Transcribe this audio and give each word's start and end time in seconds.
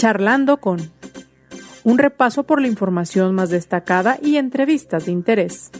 Charlando 0.00 0.56
con 0.62 0.90
un 1.84 1.98
repaso 1.98 2.44
por 2.44 2.62
la 2.62 2.68
información 2.68 3.34
más 3.34 3.50
destacada 3.50 4.18
y 4.22 4.38
entrevistas 4.38 5.04
de 5.04 5.12
interés. 5.12 5.70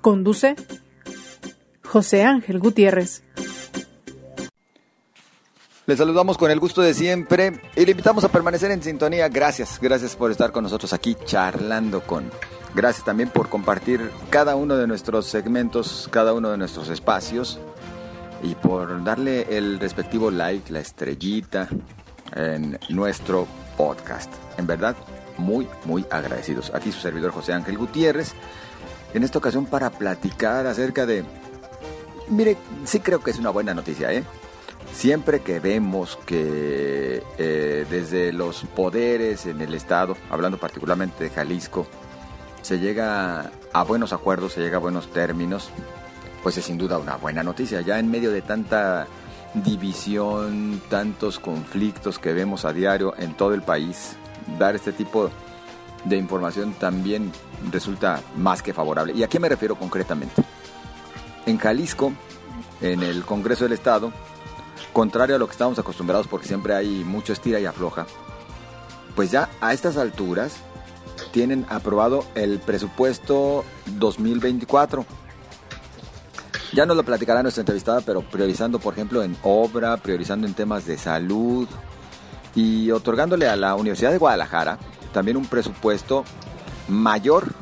Conduce 0.00 0.56
José 1.84 2.24
Ángel 2.24 2.60
Gutiérrez. 2.60 3.24
Les 5.84 5.98
saludamos 5.98 6.38
con 6.38 6.50
el 6.50 6.60
gusto 6.60 6.80
de 6.80 6.94
siempre 6.94 7.60
y 7.76 7.84
le 7.84 7.90
invitamos 7.90 8.24
a 8.24 8.32
permanecer 8.32 8.70
en 8.70 8.82
sintonía. 8.82 9.28
Gracias, 9.28 9.78
gracias 9.78 10.16
por 10.16 10.30
estar 10.30 10.52
con 10.52 10.62
nosotros 10.62 10.94
aquí 10.94 11.14
charlando 11.26 12.00
con. 12.00 12.30
Gracias 12.74 13.04
también 13.04 13.28
por 13.28 13.50
compartir 13.50 14.10
cada 14.30 14.56
uno 14.56 14.78
de 14.78 14.86
nuestros 14.86 15.26
segmentos, 15.26 16.08
cada 16.10 16.32
uno 16.32 16.50
de 16.50 16.56
nuestros 16.56 16.88
espacios 16.88 17.60
y 18.42 18.54
por 18.54 19.02
darle 19.04 19.56
el 19.56 19.78
respectivo 19.78 20.30
like, 20.30 20.72
la 20.72 20.80
estrellita 20.80 21.68
en 22.34 22.78
nuestro 22.88 23.46
podcast. 23.76 24.32
En 24.58 24.66
verdad, 24.66 24.96
muy, 25.38 25.68
muy 25.84 26.04
agradecidos. 26.10 26.72
Aquí 26.74 26.92
su 26.92 27.00
servidor 27.00 27.32
José 27.32 27.52
Ángel 27.52 27.78
Gutiérrez, 27.78 28.32
en 29.14 29.22
esta 29.22 29.38
ocasión 29.38 29.66
para 29.66 29.90
platicar 29.90 30.66
acerca 30.66 31.06
de... 31.06 31.24
Mire, 32.28 32.56
sí 32.84 33.00
creo 33.00 33.20
que 33.20 33.30
es 33.30 33.38
una 33.38 33.50
buena 33.50 33.74
noticia, 33.74 34.12
¿eh? 34.12 34.24
Siempre 34.92 35.40
que 35.40 35.60
vemos 35.60 36.18
que 36.26 37.22
eh, 37.38 37.86
desde 37.90 38.32
los 38.32 38.64
poderes 38.74 39.46
en 39.46 39.60
el 39.60 39.74
Estado, 39.74 40.16
hablando 40.30 40.58
particularmente 40.58 41.24
de 41.24 41.30
Jalisco, 41.30 41.86
se 42.62 42.78
llega 42.78 43.50
a 43.72 43.84
buenos 43.84 44.12
acuerdos, 44.12 44.54
se 44.54 44.60
llega 44.60 44.78
a 44.78 44.80
buenos 44.80 45.12
términos, 45.12 45.70
pues 46.42 46.58
es 46.58 46.64
sin 46.64 46.78
duda 46.78 46.98
una 46.98 47.16
buena 47.16 47.42
noticia. 47.42 47.80
Ya 47.80 47.98
en 47.98 48.10
medio 48.10 48.30
de 48.30 48.42
tanta 48.42 49.06
división, 49.54 50.80
tantos 50.90 51.38
conflictos 51.38 52.18
que 52.18 52.32
vemos 52.32 52.64
a 52.64 52.72
diario 52.72 53.14
en 53.18 53.34
todo 53.34 53.54
el 53.54 53.62
país, 53.62 54.16
dar 54.58 54.74
este 54.74 54.92
tipo 54.92 55.30
de 56.04 56.16
información 56.16 56.74
también 56.74 57.32
resulta 57.70 58.20
más 58.36 58.62
que 58.62 58.72
favorable. 58.72 59.12
¿Y 59.14 59.22
a 59.22 59.28
qué 59.28 59.40
me 59.40 59.48
refiero 59.48 59.76
concretamente? 59.76 60.42
En 61.46 61.58
Jalisco, 61.58 62.12
en 62.80 63.02
el 63.02 63.24
Congreso 63.24 63.64
del 63.64 63.72
Estado, 63.72 64.12
contrario 64.92 65.36
a 65.36 65.38
lo 65.38 65.46
que 65.46 65.52
estamos 65.52 65.78
acostumbrados 65.78 66.26
porque 66.26 66.46
siempre 66.46 66.74
hay 66.74 67.04
mucho 67.04 67.32
estira 67.32 67.60
y 67.60 67.66
afloja, 67.66 68.06
pues 69.14 69.30
ya 69.30 69.48
a 69.60 69.72
estas 69.72 69.96
alturas 69.96 70.56
tienen 71.32 71.66
aprobado 71.68 72.24
el 72.34 72.58
presupuesto 72.58 73.64
2024. 73.86 75.04
Ya 76.76 76.84
nos 76.84 76.94
lo 76.94 77.04
platicará 77.04 77.42
nuestra 77.42 77.62
entrevistada, 77.62 78.02
pero 78.02 78.20
priorizando, 78.20 78.78
por 78.78 78.92
ejemplo, 78.92 79.22
en 79.22 79.34
obra, 79.42 79.96
priorizando 79.96 80.46
en 80.46 80.52
temas 80.52 80.84
de 80.84 80.98
salud 80.98 81.66
y 82.54 82.90
otorgándole 82.90 83.48
a 83.48 83.56
la 83.56 83.74
Universidad 83.76 84.10
de 84.10 84.18
Guadalajara 84.18 84.78
también 85.10 85.38
un 85.38 85.46
presupuesto 85.46 86.22
mayor, 86.88 87.54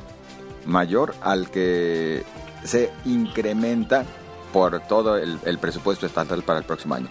mayor 0.66 1.14
al 1.20 1.48
que 1.48 2.24
se 2.64 2.90
incrementa 3.04 4.04
por 4.52 4.80
todo 4.80 5.16
el, 5.16 5.58
presupuesto 5.60 6.06
estatal 6.06 6.42
para 6.42 6.58
el 6.58 6.64
próximo 6.64 6.96
año. 6.96 7.08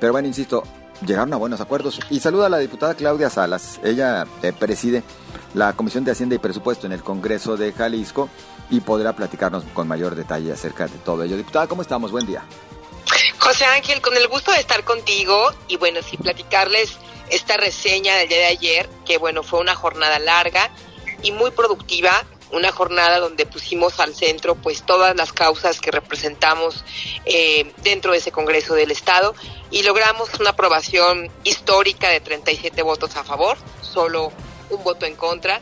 Pero 0.00 0.12
bueno, 0.12 0.28
insisto, 0.28 0.62
llegaron 1.06 1.32
a 1.32 1.36
buenos 1.36 1.60
acuerdos. 1.60 2.00
Y 2.10 2.20
saluda 2.20 2.46
a 2.46 2.48
la 2.48 2.58
diputada 2.58 2.94
Claudia 2.94 3.30
Salas. 3.30 3.80
Ella 3.82 4.26
eh, 4.42 4.52
preside 4.52 5.02
la 5.54 5.72
Comisión 5.74 6.04
de 6.04 6.12
Hacienda 6.12 6.34
y 6.34 6.38
Presupuesto 6.38 6.86
en 6.86 6.92
el 6.92 7.02
Congreso 7.02 7.56
de 7.56 7.72
Jalisco 7.72 8.28
y 8.70 8.80
podrá 8.80 9.14
platicarnos 9.14 9.64
con 9.74 9.88
mayor 9.88 10.14
detalle 10.14 10.52
acerca 10.52 10.86
de 10.86 10.98
todo 10.98 11.22
ello. 11.22 11.36
Diputada, 11.36 11.66
¿cómo 11.66 11.82
estamos? 11.82 12.10
Buen 12.10 12.26
día. 12.26 12.42
José 13.38 13.64
Ángel, 13.66 14.00
con 14.00 14.16
el 14.16 14.28
gusto 14.28 14.52
de 14.52 14.60
estar 14.60 14.84
contigo 14.84 15.52
y 15.68 15.76
bueno, 15.76 16.00
sí 16.02 16.16
platicarles 16.16 16.96
esta 17.28 17.56
reseña 17.56 18.16
del 18.16 18.28
día 18.28 18.38
de 18.38 18.46
ayer, 18.46 18.88
que 19.04 19.18
bueno, 19.18 19.42
fue 19.42 19.60
una 19.60 19.74
jornada 19.74 20.18
larga 20.18 20.70
y 21.22 21.32
muy 21.32 21.50
productiva 21.50 22.24
una 22.52 22.70
jornada 22.70 23.18
donde 23.18 23.46
pusimos 23.46 23.98
al 23.98 24.14
centro 24.14 24.54
pues 24.54 24.82
todas 24.82 25.16
las 25.16 25.32
causas 25.32 25.80
que 25.80 25.90
representamos 25.90 26.84
eh, 27.24 27.72
dentro 27.82 28.12
de 28.12 28.18
ese 28.18 28.30
Congreso 28.30 28.74
del 28.74 28.90
Estado 28.90 29.34
y 29.72 29.82
logramos 29.82 30.28
una 30.38 30.50
aprobación 30.50 31.30
histórica 31.44 32.10
de 32.10 32.20
37 32.20 32.82
votos 32.82 33.16
a 33.16 33.24
favor, 33.24 33.56
solo 33.80 34.30
un 34.70 34.84
voto 34.84 35.06
en 35.06 35.16
contra 35.16 35.60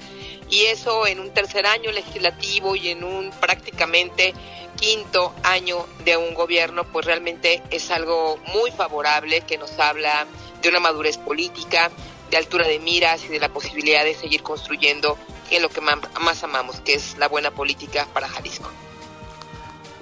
y 0.50 0.64
eso 0.64 1.06
en 1.06 1.20
un 1.20 1.30
tercer 1.30 1.64
año 1.64 1.92
legislativo 1.92 2.74
y 2.74 2.88
en 2.88 3.04
un 3.04 3.30
prácticamente 3.30 4.34
quinto 4.76 5.32
año 5.44 5.86
de 6.04 6.16
un 6.16 6.34
gobierno 6.34 6.84
pues 6.84 7.06
realmente 7.06 7.62
es 7.70 7.90
algo 7.92 8.36
muy 8.52 8.72
favorable 8.72 9.42
que 9.42 9.58
nos 9.58 9.78
habla 9.78 10.26
de 10.60 10.68
una 10.68 10.80
madurez 10.80 11.16
política, 11.16 11.90
de 12.30 12.36
altura 12.36 12.66
de 12.66 12.80
miras 12.80 13.24
y 13.24 13.28
de 13.28 13.38
la 13.38 13.48
posibilidad 13.48 14.04
de 14.04 14.14
seguir 14.14 14.42
construyendo 14.42 15.16
en 15.50 15.62
lo 15.62 15.68
que 15.68 15.80
más 15.80 16.44
amamos, 16.44 16.80
que 16.80 16.94
es 16.94 17.16
la 17.18 17.28
buena 17.28 17.50
política 17.52 18.06
para 18.12 18.28
Jalisco. 18.28 18.70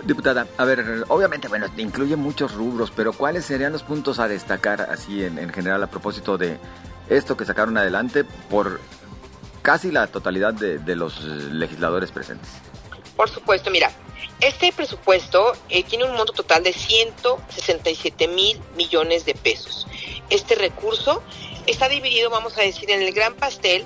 Diputada, 0.04 0.46
a 0.56 0.64
ver, 0.64 1.04
obviamente, 1.08 1.48
bueno, 1.48 1.66
incluye 1.76 2.14
muchos 2.14 2.54
rubros, 2.54 2.92
pero 2.94 3.12
¿cuáles 3.12 3.44
serían 3.44 3.72
los 3.72 3.82
puntos 3.82 4.20
a 4.20 4.28
destacar 4.28 4.82
así 4.82 5.24
en, 5.24 5.52
general 5.52 5.82
a 5.82 5.88
propósito 5.88 6.38
de 6.38 6.58
esto 7.08 7.36
que 7.36 7.44
sacaron 7.44 7.76
adelante 7.76 8.24
por 8.24 8.80
casi 9.62 9.90
la 9.90 10.06
totalidad 10.06 10.54
de, 10.54 10.96
los 10.96 11.24
legisladores 11.24 12.12
presentes? 12.12 12.48
Por 13.16 13.28
supuesto, 13.28 13.70
mira, 13.70 13.90
este 14.40 14.72
presupuesto 14.72 15.52
eh, 15.68 15.82
tiene 15.82 16.04
un 16.04 16.16
monto 16.16 16.32
total 16.32 16.62
de 16.62 16.72
167 16.72 18.28
mil 18.28 18.60
millones 18.76 19.24
de 19.24 19.34
pesos. 19.34 19.88
Este 20.30 20.54
recurso 20.54 21.22
está 21.66 21.88
dividido, 21.88 22.30
vamos 22.30 22.56
a 22.56 22.62
decir, 22.62 22.88
en 22.90 23.02
el 23.02 23.12
gran 23.12 23.34
pastel 23.34 23.84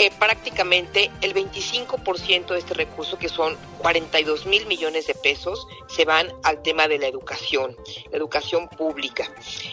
eh, 0.00 0.12
prácticamente 0.16 1.10
el 1.22 1.34
25% 1.34 2.46
de 2.46 2.58
este 2.60 2.72
recurso, 2.74 3.18
que 3.18 3.28
son 3.28 3.56
42 3.78 4.46
mil 4.46 4.64
millones 4.66 5.08
de 5.08 5.14
pesos, 5.14 5.66
se 5.88 6.04
van 6.04 6.32
al 6.44 6.62
tema 6.62 6.86
de 6.86 7.00
la 7.00 7.08
educación, 7.08 7.76
la 8.12 8.16
educación 8.16 8.68
pública. 8.68 9.28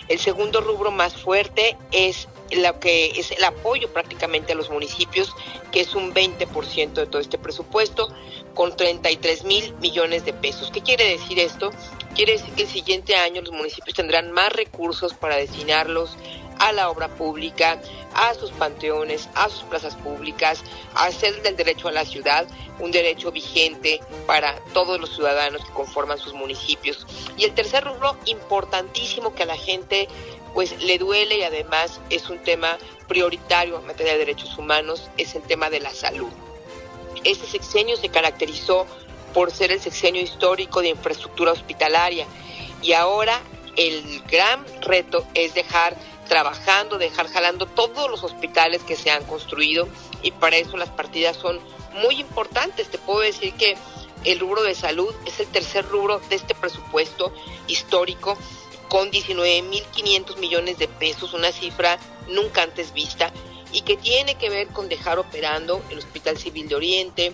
El 0.07 0.17
segundo 0.17 0.61
rubro 0.61 0.89
más 0.89 1.15
fuerte 1.15 1.77
es 1.91 2.27
lo 2.49 2.79
que 2.79 3.11
es 3.19 3.29
el 3.29 3.43
apoyo 3.43 3.93
prácticamente 3.93 4.53
a 4.53 4.55
los 4.55 4.71
municipios, 4.71 5.31
que 5.71 5.81
es 5.81 5.93
un 5.93 6.11
20% 6.11 6.93
de 6.93 7.05
todo 7.05 7.21
este 7.21 7.37
presupuesto, 7.37 8.07
con 8.55 8.75
33 8.75 9.43
mil 9.43 9.75
millones 9.75 10.25
de 10.25 10.33
pesos. 10.33 10.71
¿Qué 10.71 10.81
quiere 10.81 11.07
decir 11.07 11.37
esto? 11.37 11.69
Quiere 12.15 12.31
decir 12.31 12.51
que 12.55 12.63
el 12.63 12.69
siguiente 12.69 13.15
año 13.15 13.43
los 13.43 13.51
municipios 13.51 13.93
tendrán 13.93 14.31
más 14.31 14.51
recursos 14.51 15.13
para 15.13 15.35
destinarlos 15.35 16.17
a 16.59 16.71
la 16.71 16.89
obra 16.89 17.09
pública, 17.09 17.81
a 18.13 18.33
sus 18.33 18.51
panteones, 18.51 19.29
a 19.35 19.49
sus 19.49 19.63
plazas 19.63 19.95
públicas, 19.95 20.63
a 20.95 21.05
hacer 21.05 21.41
del 21.41 21.55
derecho 21.55 21.87
a 21.87 21.91
la 21.91 22.05
ciudad 22.05 22.47
un 22.79 22.91
derecho 22.91 23.31
vigente 23.31 24.01
para 24.25 24.55
todos 24.73 24.99
los 24.99 25.15
ciudadanos 25.15 25.63
que 25.63 25.71
conforman 25.71 26.17
sus 26.17 26.33
municipios. 26.33 27.05
Y 27.37 27.45
el 27.45 27.53
tercer 27.53 27.83
rubro 27.83 28.17
importantísimo 28.25 29.33
que 29.33 29.43
a 29.43 29.47
la 29.47 29.57
gente 29.57 30.07
pues 30.53 30.81
le 30.81 30.97
duele 30.97 31.37
y 31.37 31.43
además 31.43 31.99
es 32.09 32.29
un 32.29 32.39
tema 32.39 32.77
prioritario 33.07 33.77
en 33.77 33.85
materia 33.85 34.13
de 34.13 34.19
derechos 34.19 34.57
humanos 34.57 35.09
es 35.17 35.35
el 35.35 35.41
tema 35.43 35.69
de 35.69 35.81
la 35.81 35.93
salud. 35.93 36.31
Este 37.25 37.45
sexenio 37.45 37.97
se 37.97 38.09
caracterizó 38.09 38.87
por 39.33 39.51
ser 39.51 39.73
el 39.73 39.81
sexenio 39.81 40.21
histórico 40.21 40.81
de 40.81 40.89
infraestructura 40.89 41.51
hospitalaria 41.51 42.25
y 42.81 42.93
ahora 42.93 43.41
el 43.75 44.21
gran 44.31 44.65
reto 44.81 45.25
es 45.33 45.53
dejar 45.53 45.97
trabajando, 46.25 46.97
dejar 46.97 47.27
jalando 47.27 47.65
todos 47.65 48.09
los 48.09 48.23
hospitales 48.23 48.83
que 48.83 48.95
se 48.95 49.11
han 49.11 49.23
construido 49.25 49.87
y 50.21 50.31
para 50.31 50.57
eso 50.57 50.77
las 50.77 50.89
partidas 50.89 51.37
son 51.37 51.59
muy 52.01 52.19
importantes. 52.19 52.89
Te 52.89 52.97
puedo 52.97 53.19
decir 53.19 53.53
que 53.53 53.77
el 54.23 54.39
rubro 54.39 54.63
de 54.63 54.75
salud 54.75 55.13
es 55.25 55.39
el 55.39 55.47
tercer 55.47 55.85
rubro 55.87 56.19
de 56.29 56.35
este 56.35 56.55
presupuesto 56.55 57.33
histórico 57.67 58.37
con 58.89 59.11
19.500 59.11 60.37
millones 60.37 60.77
de 60.77 60.87
pesos, 60.87 61.33
una 61.33 61.51
cifra 61.51 61.97
nunca 62.27 62.63
antes 62.63 62.93
vista 62.93 63.31
y 63.71 63.81
que 63.81 63.97
tiene 63.97 64.35
que 64.35 64.49
ver 64.49 64.67
con 64.69 64.89
dejar 64.89 65.19
operando 65.19 65.81
el 65.89 65.97
Hospital 65.97 66.37
Civil 66.37 66.67
de 66.67 66.75
Oriente, 66.75 67.33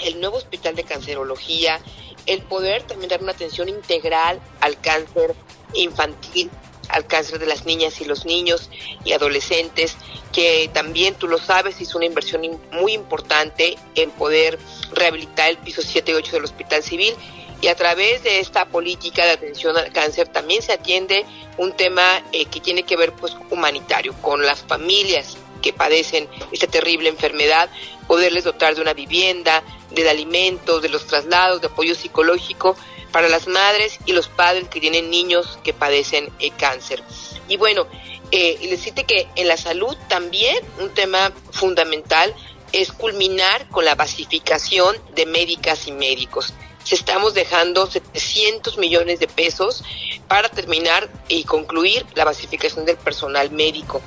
el 0.00 0.20
nuevo 0.20 0.36
Hospital 0.36 0.74
de 0.74 0.84
Cancerología, 0.84 1.80
el 2.26 2.42
poder 2.42 2.82
también 2.82 3.08
dar 3.08 3.22
una 3.22 3.32
atención 3.32 3.68
integral 3.68 4.40
al 4.60 4.80
cáncer 4.80 5.34
infantil 5.74 6.50
al 6.88 7.06
cáncer 7.06 7.38
de 7.38 7.46
las 7.46 7.64
niñas 7.64 8.00
y 8.00 8.04
los 8.04 8.24
niños 8.24 8.70
y 9.04 9.12
adolescentes, 9.12 9.96
que 10.32 10.70
también 10.72 11.14
tú 11.14 11.28
lo 11.28 11.38
sabes, 11.38 11.80
hizo 11.80 11.98
una 11.98 12.06
inversión 12.06 12.42
muy 12.72 12.92
importante 12.92 13.76
en 13.94 14.10
poder 14.10 14.58
rehabilitar 14.92 15.50
el 15.50 15.58
piso 15.58 15.82
7 15.82 16.12
y 16.12 16.14
8 16.14 16.32
del 16.32 16.44
Hospital 16.44 16.82
Civil. 16.82 17.14
Y 17.62 17.68
a 17.68 17.74
través 17.74 18.22
de 18.22 18.40
esta 18.40 18.66
política 18.66 19.24
de 19.24 19.32
atención 19.32 19.76
al 19.76 19.90
cáncer 19.90 20.28
también 20.28 20.60
se 20.60 20.72
atiende 20.72 21.24
un 21.56 21.72
tema 21.72 22.22
eh, 22.32 22.44
que 22.46 22.60
tiene 22.60 22.82
que 22.82 22.96
ver 22.96 23.12
pues 23.12 23.34
humanitario 23.50 24.12
con 24.20 24.44
las 24.44 24.60
familias 24.60 25.38
que 25.62 25.72
padecen 25.72 26.28
esta 26.52 26.66
terrible 26.66 27.08
enfermedad, 27.08 27.70
poderles 28.06 28.44
dotar 28.44 28.74
de 28.74 28.82
una 28.82 28.92
vivienda, 28.92 29.62
de 29.90 30.08
alimentos, 30.08 30.82
de 30.82 30.90
los 30.90 31.06
traslados, 31.06 31.60
de 31.60 31.68
apoyo 31.68 31.94
psicológico 31.94 32.76
para 33.16 33.30
las 33.30 33.48
madres 33.48 33.98
y 34.04 34.12
los 34.12 34.28
padres 34.28 34.68
que 34.68 34.78
tienen 34.78 35.08
niños 35.08 35.58
que 35.64 35.72
padecen 35.72 36.30
el 36.38 36.54
cáncer. 36.54 37.02
Y 37.48 37.56
bueno, 37.56 37.86
Eh, 38.32 38.58
decirte 38.70 39.04
que 39.04 39.28
en 39.36 39.46
la 39.46 39.56
salud 39.56 39.96
también 40.08 40.56
un 40.80 40.92
tema 40.92 41.32
fundamental 41.52 42.34
es 42.72 42.90
culminar 42.90 43.68
con 43.68 43.84
la 43.84 43.94
basificación 43.94 44.96
de 45.14 45.26
médicas 45.26 45.86
y 45.86 45.92
médicos. 45.92 46.52
Estamos 46.90 47.34
dejando 47.34 47.88
700 47.88 48.78
millones 48.78 49.20
de 49.20 49.28
pesos 49.28 49.84
para 50.26 50.48
terminar 50.48 51.08
y 51.28 51.44
concluir 51.44 52.04
la 52.14 52.24
basificación 52.24 52.84
del 52.84 52.96
personal 52.96 53.50
médico. 53.52 54.02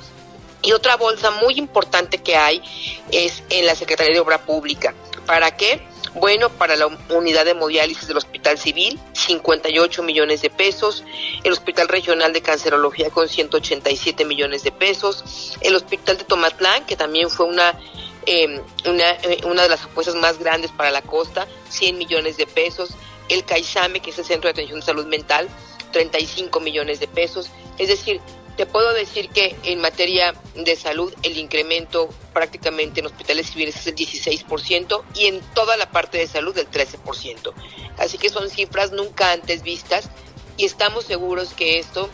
Y 0.62 0.72
otra 0.72 0.96
bolsa 0.96 1.30
muy 1.30 1.54
importante 1.54 2.18
que 2.18 2.36
hay 2.36 2.62
es 3.10 3.42
en 3.48 3.64
la 3.64 3.74
Secretaría 3.74 4.12
de 4.12 4.20
Obra 4.20 4.44
Pública. 4.44 4.94
¿Para 5.24 5.56
qué? 5.56 5.80
Bueno, 6.14 6.50
para 6.50 6.74
la 6.76 6.88
unidad 7.10 7.44
de 7.44 7.52
hemodiálisis 7.52 8.08
del 8.08 8.16
Hospital 8.16 8.58
Civil, 8.58 8.98
58 9.12 10.02
millones 10.02 10.42
de 10.42 10.50
pesos. 10.50 11.04
El 11.44 11.52
Hospital 11.52 11.86
Regional 11.86 12.32
de 12.32 12.42
Cancerología 12.42 13.10
con 13.10 13.28
187 13.28 14.24
millones 14.24 14.64
de 14.64 14.72
pesos. 14.72 15.56
El 15.60 15.76
Hospital 15.76 16.18
de 16.18 16.24
Tomatlán, 16.24 16.84
que 16.84 16.96
también 16.96 17.30
fue 17.30 17.46
una, 17.46 17.78
em, 18.26 18.60
una, 18.86 19.10
eh, 19.22 19.40
una 19.44 19.62
de 19.62 19.68
las 19.68 19.84
apuestas 19.84 20.16
más 20.16 20.38
grandes 20.38 20.72
para 20.72 20.90
la 20.90 21.02
costa, 21.02 21.46
100 21.68 21.96
millones 21.96 22.36
de 22.36 22.46
pesos. 22.46 22.90
El 23.28 23.44
CAISAME, 23.44 24.00
que 24.00 24.10
es 24.10 24.18
el 24.18 24.24
Centro 24.24 24.48
de 24.48 24.52
Atención 24.52 24.80
de 24.80 24.86
Salud 24.86 25.06
Mental, 25.06 25.48
35 25.92 26.58
millones 26.58 26.98
de 26.98 27.06
pesos. 27.06 27.50
Es 27.78 27.88
decir, 27.88 28.20
te 28.60 28.66
puedo 28.66 28.92
decir 28.92 29.30
que 29.30 29.56
en 29.62 29.80
materia 29.80 30.34
de 30.54 30.76
salud 30.76 31.14
el 31.22 31.38
incremento 31.38 32.10
prácticamente 32.34 33.00
en 33.00 33.06
hospitales 33.06 33.48
civiles 33.50 33.74
es 33.74 33.86
el 33.86 33.94
16% 33.94 35.02
y 35.14 35.28
en 35.28 35.40
toda 35.54 35.78
la 35.78 35.90
parte 35.90 36.18
de 36.18 36.26
salud 36.26 36.54
el 36.58 36.70
13%. 36.70 37.54
Así 37.96 38.18
que 38.18 38.28
son 38.28 38.50
cifras 38.50 38.92
nunca 38.92 39.32
antes 39.32 39.62
vistas 39.62 40.10
y 40.58 40.66
estamos 40.66 41.06
seguros 41.06 41.54
que 41.54 41.78
esto 41.78 42.10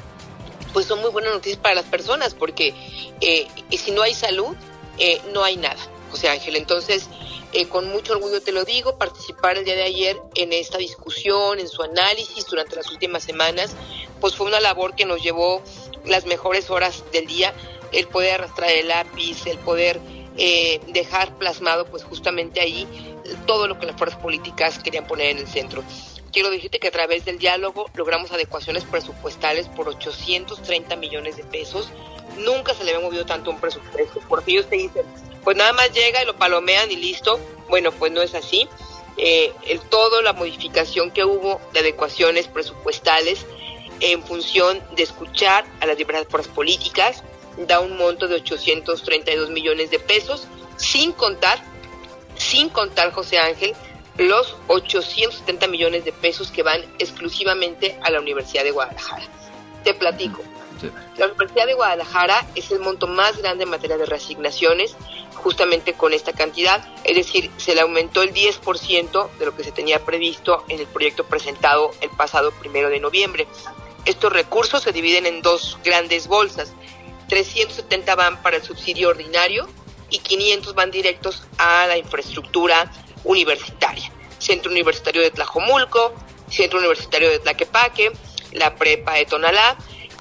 pues 0.72 0.87
son 0.87 1.00
muy 1.00 1.10
buenas 1.10 1.32
noticias 1.32 1.60
para 1.60 1.75
las 1.75 1.87
personas 1.87 2.34
porque 2.34 2.75
eh, 3.20 3.49
si 3.76 3.90
no 3.90 4.02
hay 4.02 4.14
salud 4.14 4.54
eh, 4.99 5.20
no 5.34 5.42
hay 5.42 5.56
nada. 5.56 5.84
José 6.12 6.28
Ángel, 6.28 6.54
entonces 6.54 7.08
eh, 7.52 7.66
con 7.69 7.88
mucho 7.88 8.12
orgullo 8.12 8.40
te 8.40 8.52
lo 8.52 8.64
digo, 8.64 8.99
participar 8.99 9.56
el 9.56 9.64
día 9.64 9.75
de 9.75 9.82
ayer 9.82 10.16
en 10.34 10.52
esta 10.52 10.78
discusión, 10.78 11.58
en 11.58 11.69
su 11.69 11.82
análisis 11.82 12.46
durante 12.46 12.76
las 12.76 12.90
últimas 12.92 13.25
semanas, 13.25 13.75
pues 14.20 14.37
fue 14.37 14.46
una 14.46 14.60
labor 14.60 14.94
que 14.94 15.06
nos 15.06 15.22
llevó 15.22 15.62
las 16.06 16.26
mejores 16.26 16.70
horas 16.70 17.05
del 17.12 17.26
día, 17.26 17.55
el 17.93 18.06
poder 18.08 18.35
arrastrar 18.35 18.70
el 18.70 18.88
lápiz, 18.88 19.47
el 19.47 19.58
poder 19.58 20.00
eh, 20.38 20.81
dejar 20.88 21.37
plasmado 21.38 21.87
pues 21.87 22.05
justamente 22.05 22.61
ahí 22.61 22.87
todo 23.47 23.67
lo 23.69 23.79
que 23.79 23.87
las 23.87 23.97
fuerzas 23.97 24.20
políticas 24.20 24.79
querían 24.79 25.06
poner 25.06 25.31
en 25.31 25.38
el 25.38 25.47
centro. 25.47 25.82
Quiero 26.32 26.50
decirte 26.50 26.79
que 26.79 26.88
a 26.88 26.91
través 26.91 27.25
del 27.25 27.38
diálogo 27.38 27.87
logramos 27.94 28.31
adecuaciones 28.31 28.85
presupuestales 28.85 29.69
por 29.69 29.88
830 29.88 30.97
millones 30.97 31.37
de 31.37 31.44
pesos. 31.44 31.88
Nunca 32.38 32.75
se 32.75 32.85
le 32.85 32.91
había 32.91 33.06
movido 33.06 33.25
tanto 33.25 33.50
un 33.50 33.59
presupuesto, 33.59 34.20
porque 34.29 34.52
ellos 34.52 34.69
te 34.69 34.76
dicen, 34.76 35.06
pues 35.43 35.56
nada 35.56 35.73
más 35.73 35.93
llega 35.93 36.23
y 36.23 36.26
lo 36.26 36.37
palomean 36.37 36.91
y 36.91 36.97
listo. 36.97 37.41
Bueno, 37.70 37.91
pues 37.93 38.12
no 38.12 38.20
es 38.20 38.35
así. 38.35 38.69
Eh, 39.17 39.50
todo, 39.88 40.20
la 40.20 40.35
modificación 40.35 41.11
que 41.11 41.25
hubo 41.25 41.59
de 41.73 41.81
adecuaciones 41.81 42.49
presupuestales 42.49 43.47
en 44.00 44.22
función 44.22 44.82
de 44.96 45.02
escuchar 45.02 45.64
a 45.81 45.87
las 45.87 45.96
diversas 45.96 46.28
fuerzas 46.28 46.52
políticas, 46.52 47.22
da 47.66 47.81
un 47.81 47.96
monto 47.96 48.28
de 48.28 48.37
832 48.37 49.50
millones 49.50 49.90
de 49.90 49.98
pesos, 49.98 50.46
sin 50.76 51.12
contar, 51.12 51.62
sin 52.37 52.69
contar, 52.69 53.12
José 53.12 53.38
Ángel, 53.38 53.75
los 54.19 54.56
870 54.69 55.66
millones 55.69 56.04
de 56.04 56.12
pesos 56.12 56.50
que 56.50 56.62
van 56.62 56.82
exclusivamente 56.98 57.98
a 58.02 58.10
la 58.10 58.20
Universidad 58.20 58.64
de 58.64 58.70
Guadalajara. 58.70 59.25
Te 59.84 59.94
platico. 59.94 60.42
La 61.16 61.26
Universidad 61.26 61.66
de 61.66 61.75
Guadalajara 61.75 62.46
es 62.54 62.70
el 62.70 62.81
monto 62.81 63.06
más 63.06 63.38
grande 63.38 63.64
en 63.64 63.70
materia 63.70 63.96
de 63.96 64.04
reasignaciones, 64.04 64.94
justamente 65.34 65.94
con 65.94 66.12
esta 66.12 66.32
cantidad, 66.32 66.84
es 67.04 67.16
decir, 67.16 67.50
se 67.56 67.75
le 67.75 67.81
aumentó 67.81 68.22
el 68.22 68.34
10% 68.34 69.31
de 69.38 69.46
lo 69.46 69.54
que 69.54 69.64
se 69.64 69.72
tenía 69.72 70.04
previsto 70.04 70.64
en 70.69 70.81
el 70.81 70.87
proyecto 70.87 71.25
presentado 71.25 71.92
el 72.00 72.10
pasado 72.10 72.50
primero 72.52 72.90
de 72.90 73.00
noviembre. 73.00 73.46
Estos 74.06 74.32
recursos 74.32 74.85
se 74.85 74.93
dividen 74.93 75.26
en 75.26 75.43
dos 75.43 75.79
grandes 75.85 76.29
bolsas. 76.29 76.73
370 77.29 78.14
van 78.14 78.41
para 78.41 78.56
el 78.56 78.62
subsidio 78.62 79.08
ordinario 79.08 79.69
y 80.11 80.20
500 80.20 80.75
van 80.75 80.93
directos 80.93 81.43
a 81.58 81.87
la 81.88 81.99
infraestructura 81.99 82.91
universitaria. 83.25 84.11
Centro 84.38 84.70
Universitario 84.70 85.23
de 85.23 85.32
Tlajomulco, 85.32 86.14
Centro 86.49 86.79
Universitario 86.79 87.31
de 87.31 87.41
Tlaquepaque, 87.41 88.12
la 88.53 88.76
Prepa 88.76 89.14
de 89.14 89.26
Tonalá 89.26 89.76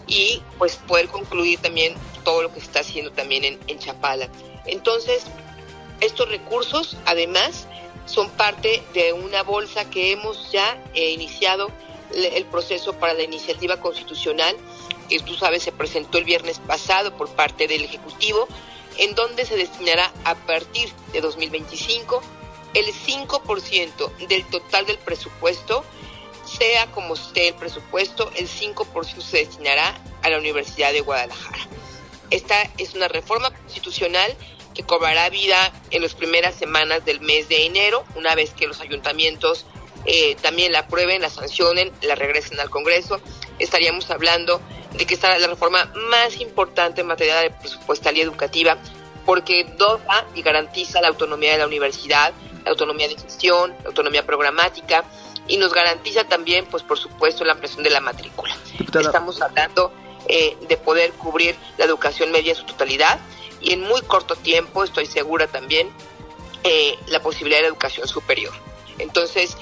y 0.08 0.42
pues 0.58 0.78
poder 0.78 1.08
concluir 1.08 1.60
también 1.60 1.96
todo 2.24 2.42
lo 2.42 2.52
que 2.52 2.60
se 2.60 2.66
está 2.66 2.80
haciendo 2.80 3.12
también 3.12 3.60
en, 3.68 3.80
Chapala. 3.80 4.30
Entonces, 4.66 5.26
estos 6.02 6.28
recursos 6.30 6.98
además 7.06 7.68
son 8.08 8.32
parte 8.32 8.84
de 8.94 9.14
una 9.14 9.44
bolsa 9.44 9.90
que 9.92 10.12
hemos 10.12 10.52
ya 10.52 10.82
eh, 10.96 11.12
iniciado 11.12 11.70
el 12.16 12.46
proceso 12.46 12.94
para 12.94 13.14
la 13.14 13.24
iniciativa 13.24 13.80
constitucional, 13.80 14.56
que 15.10 15.20
tú 15.20 15.36
sabes 15.36 15.64
se 15.64 15.72
presentó 15.72 16.18
el 16.18 16.24
viernes 16.24 16.60
pasado 16.60 17.16
por 17.18 17.30
parte 17.30 17.68
del 17.68 17.84
Ejecutivo, 17.84 18.48
en 18.98 19.14
donde 19.16 19.46
se 19.46 19.58
destinará 19.58 20.12
a 20.24 20.36
partir 20.36 20.90
de 21.12 21.22
2025 21.22 22.22
el 22.74 22.86
5% 22.94 24.28
del 24.28 24.46
total 24.46 24.86
del 24.86 24.98
presupuesto, 24.98 25.84
sea 26.46 26.92
como 26.92 27.16
esté 27.16 27.50
el 27.50 27.56
presupuesto, 27.56 28.32
el 28.36 28.48
5% 28.48 29.22
se 29.22 29.38
destinará 29.38 30.00
a 30.22 30.30
la 30.30 30.38
Universidad 30.38 30.92
de 30.92 31.02
Guadalajara. 31.02 31.68
Esta 32.30 32.70
es 32.78 32.94
una 32.94 33.08
reforma 33.08 33.52
constitucional 33.52 34.36
que 34.74 34.84
cobrará 34.84 35.30
vida 35.30 35.72
en 35.92 36.02
las 36.02 36.14
primeras 36.14 36.56
semanas 36.56 37.06
del 37.06 37.22
mes 37.22 37.48
de 37.48 37.66
enero, 37.66 38.04
una 38.16 38.36
vez 38.36 38.52
que 38.52 38.68
los 38.68 38.82
ayuntamientos 38.82 39.66
eh, 40.06 40.36
también 40.42 40.72
la 40.72 40.80
aprueben, 40.80 41.22
la 41.22 41.30
sancionen, 41.30 41.92
la 42.02 42.16
regresen 42.16 42.60
al 42.60 42.70
Congreso, 42.70 43.20
estaríamos 43.60 44.10
hablando 44.12 44.62
de 44.94 45.06
que 45.06 45.14
esta 45.14 45.36
es 45.36 45.42
la 45.42 45.48
reforma 45.48 45.92
más 46.10 46.40
importante 46.40 47.02
en 47.02 47.08
materia 47.08 47.38
de 47.38 47.52
presupuestal 47.52 48.16
y 48.18 48.22
educativa, 48.22 48.78
porque 49.26 49.66
dota 49.78 50.26
y 50.36 50.42
garantiza 50.42 51.02
la 51.02 51.08
autonomía 51.08 51.54
de 51.54 51.58
la 51.58 51.68
universidad, 51.68 52.34
la 52.64 52.72
autonomía 52.72 53.08
de 53.08 53.16
gestión, 53.16 53.74
la 53.82 53.90
autonomía 53.90 54.26
programática, 54.26 55.04
y 55.48 55.58
nos 55.58 55.74
garantiza 55.74 56.24
también, 56.24 56.66
pues 56.66 56.84
por 56.84 56.98
supuesto, 56.98 57.44
la 57.44 57.54
ampliación 57.54 57.84
de 57.84 57.90
la 57.90 58.02
matrícula. 58.02 58.56
Estamos 59.00 59.42
hablando 59.42 59.92
eh, 60.28 60.58
de 60.68 60.78
poder 60.78 61.12
cubrir 61.14 61.56
la 61.78 61.86
educación 61.86 62.32
media 62.32 62.52
en 62.52 62.58
su 62.58 62.66
totalidad 62.66 63.20
y 63.62 63.74
en 63.74 63.82
muy 63.82 64.02
corto 64.02 64.36
tiempo, 64.36 64.84
estoy 64.84 65.06
segura 65.06 65.48
también, 65.48 65.90
eh, 66.64 66.98
la 67.08 67.22
posibilidad 67.22 67.62
de 67.62 67.68
educación 67.68 68.08
superior. 68.08 68.54
Entonces, 68.98 69.56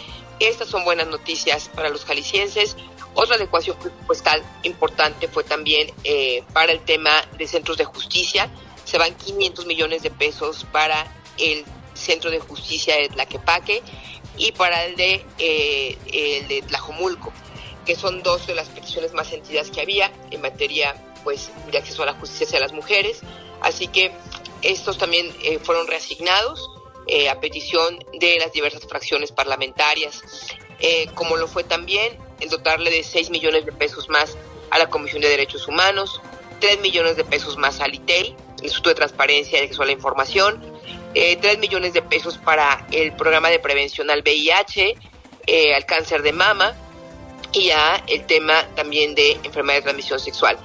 estas 0.46 0.68
son 0.68 0.84
buenas 0.84 1.08
noticias 1.08 1.70
para 1.70 1.90
los 1.90 2.06
jaliscienses. 2.06 2.76
Otra 3.14 3.36
adecuación 3.36 3.78
presupuestal 3.78 4.44
importante 4.64 5.28
fue 5.28 5.44
también 5.44 5.92
eh, 6.04 6.44
para 6.54 6.72
el 6.72 6.82
tema 6.82 7.12
de 7.38 7.48
centros 7.48 7.78
de 7.78 7.86
justicia. 7.86 8.50
Se 8.86 8.98
van 8.98 9.16
500 9.16 9.66
millones 9.66 10.04
de 10.04 10.12
pesos 10.12 10.66
para 10.72 11.06
el 11.38 11.64
Centro 11.94 12.32
de 12.32 12.40
Justicia 12.40 12.96
de 12.98 13.10
Tlaquepaque 13.10 13.84
y 14.38 14.52
para 14.52 14.86
el 14.86 14.96
de, 14.96 15.26
eh, 15.38 15.98
el 16.12 16.48
de 16.48 16.64
que 17.86 17.96
son 17.96 18.24
dos 18.24 18.48
de 18.48 18.56
las 18.56 18.70
peticiones 18.70 19.14
más 19.14 19.28
sentidas 19.28 19.70
que 19.70 19.82
había 19.82 20.12
en 20.32 20.42
materia 20.42 20.96
pues, 21.24 21.52
de 21.72 21.78
acceso 21.78 22.04
a 22.04 22.08
la 22.08 22.14
justicia 22.14 22.48
hacia 22.48 22.60
las 22.60 22.74
mujeres. 22.74 23.22
Así 23.62 23.88
que 23.88 24.12
estos 24.62 24.98
también 24.98 25.32
eh, 25.44 25.60
fueron 25.60 25.88
reasignados 25.88 26.73
eh, 27.08 27.30
a 27.30 27.40
petición 27.40 28.00
de 28.20 28.40
las 28.40 28.52
diversas 28.54 28.86
fracciones 28.88 29.32
parlamentarias, 29.32 30.22
eh, 30.80 31.08
como 31.16 31.38
lo 31.38 31.48
fue 31.48 31.64
también 31.64 32.18
el 32.40 32.50
dotarle 32.50 32.92
de 32.92 33.04
6 33.04 33.30
millones 33.30 33.66
de 33.66 33.72
pesos 33.72 34.10
más 34.10 34.38
a 34.70 34.80
la 34.80 34.90
Comisión 34.90 35.22
de 35.22 35.30
Derechos 35.30 35.68
Humanos, 35.68 36.22
3 36.60 36.80
millones 36.80 37.16
de 37.16 37.24
pesos 37.24 37.58
más 37.58 37.80
al 37.80 37.94
ITEI, 37.94 38.36
el 38.60 38.64
Instituto 38.64 38.90
de 38.90 38.96
Transparencia 38.96 39.60
y 39.60 39.64
Acceso 39.64 39.84
a 39.84 39.86
la 39.86 39.92
Información, 39.92 40.62
eh, 41.14 41.38
3 41.38 41.60
millones 41.60 41.94
de 41.94 42.02
pesos 42.02 42.38
para 42.38 42.88
el 42.92 43.16
programa 43.16 43.50
de 43.50 43.60
prevención 43.60 44.10
al 44.10 44.22
VIH, 44.22 44.96
eh, 45.46 45.76
al 45.76 45.86
cáncer 45.86 46.24
de 46.24 46.32
mama 46.32 46.74
y 47.52 47.70
a 47.70 48.04
el 48.08 48.26
tema 48.26 48.68
también 48.76 49.14
de 49.14 49.34
enfermedad 49.44 49.80
de 49.80 49.84
transmisión 49.84 50.20
sexual. 50.20 50.58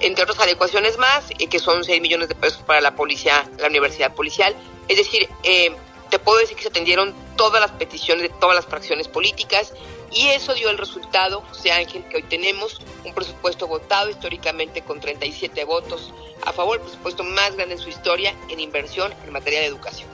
Entre 0.00 0.22
otras 0.22 0.38
adecuaciones 0.40 0.98
más, 0.98 1.24
que 1.50 1.58
son 1.58 1.82
6 1.82 2.00
millones 2.00 2.28
de 2.28 2.34
pesos 2.34 2.62
para 2.62 2.80
la 2.80 2.94
policía, 2.94 3.50
la 3.58 3.68
Universidad 3.68 4.14
Policial. 4.14 4.54
Es 4.88 4.98
decir, 4.98 5.28
eh, 5.42 5.74
te 6.10 6.18
puedo 6.18 6.38
decir 6.38 6.56
que 6.56 6.62
se 6.62 6.68
atendieron 6.68 7.14
todas 7.36 7.60
las 7.60 7.72
peticiones 7.72 8.22
de 8.22 8.28
todas 8.28 8.56
las 8.56 8.66
fracciones 8.66 9.08
políticas 9.08 9.72
y 10.12 10.28
eso 10.28 10.54
dio 10.54 10.70
el 10.70 10.78
resultado, 10.78 11.42
José 11.48 11.72
Ángel, 11.72 12.04
que 12.08 12.16
hoy 12.16 12.22
tenemos 12.22 12.80
un 13.04 13.12
presupuesto 13.12 13.66
votado 13.66 14.08
históricamente 14.10 14.82
con 14.82 15.00
37 15.00 15.64
votos 15.64 16.12
a 16.44 16.52
favor, 16.52 16.76
el 16.76 16.82
presupuesto 16.82 17.24
más 17.24 17.56
grande 17.56 17.74
en 17.74 17.80
su 17.80 17.88
historia 17.88 18.34
en 18.48 18.60
inversión 18.60 19.12
en 19.24 19.32
materia 19.32 19.60
de 19.60 19.66
educación. 19.66 20.08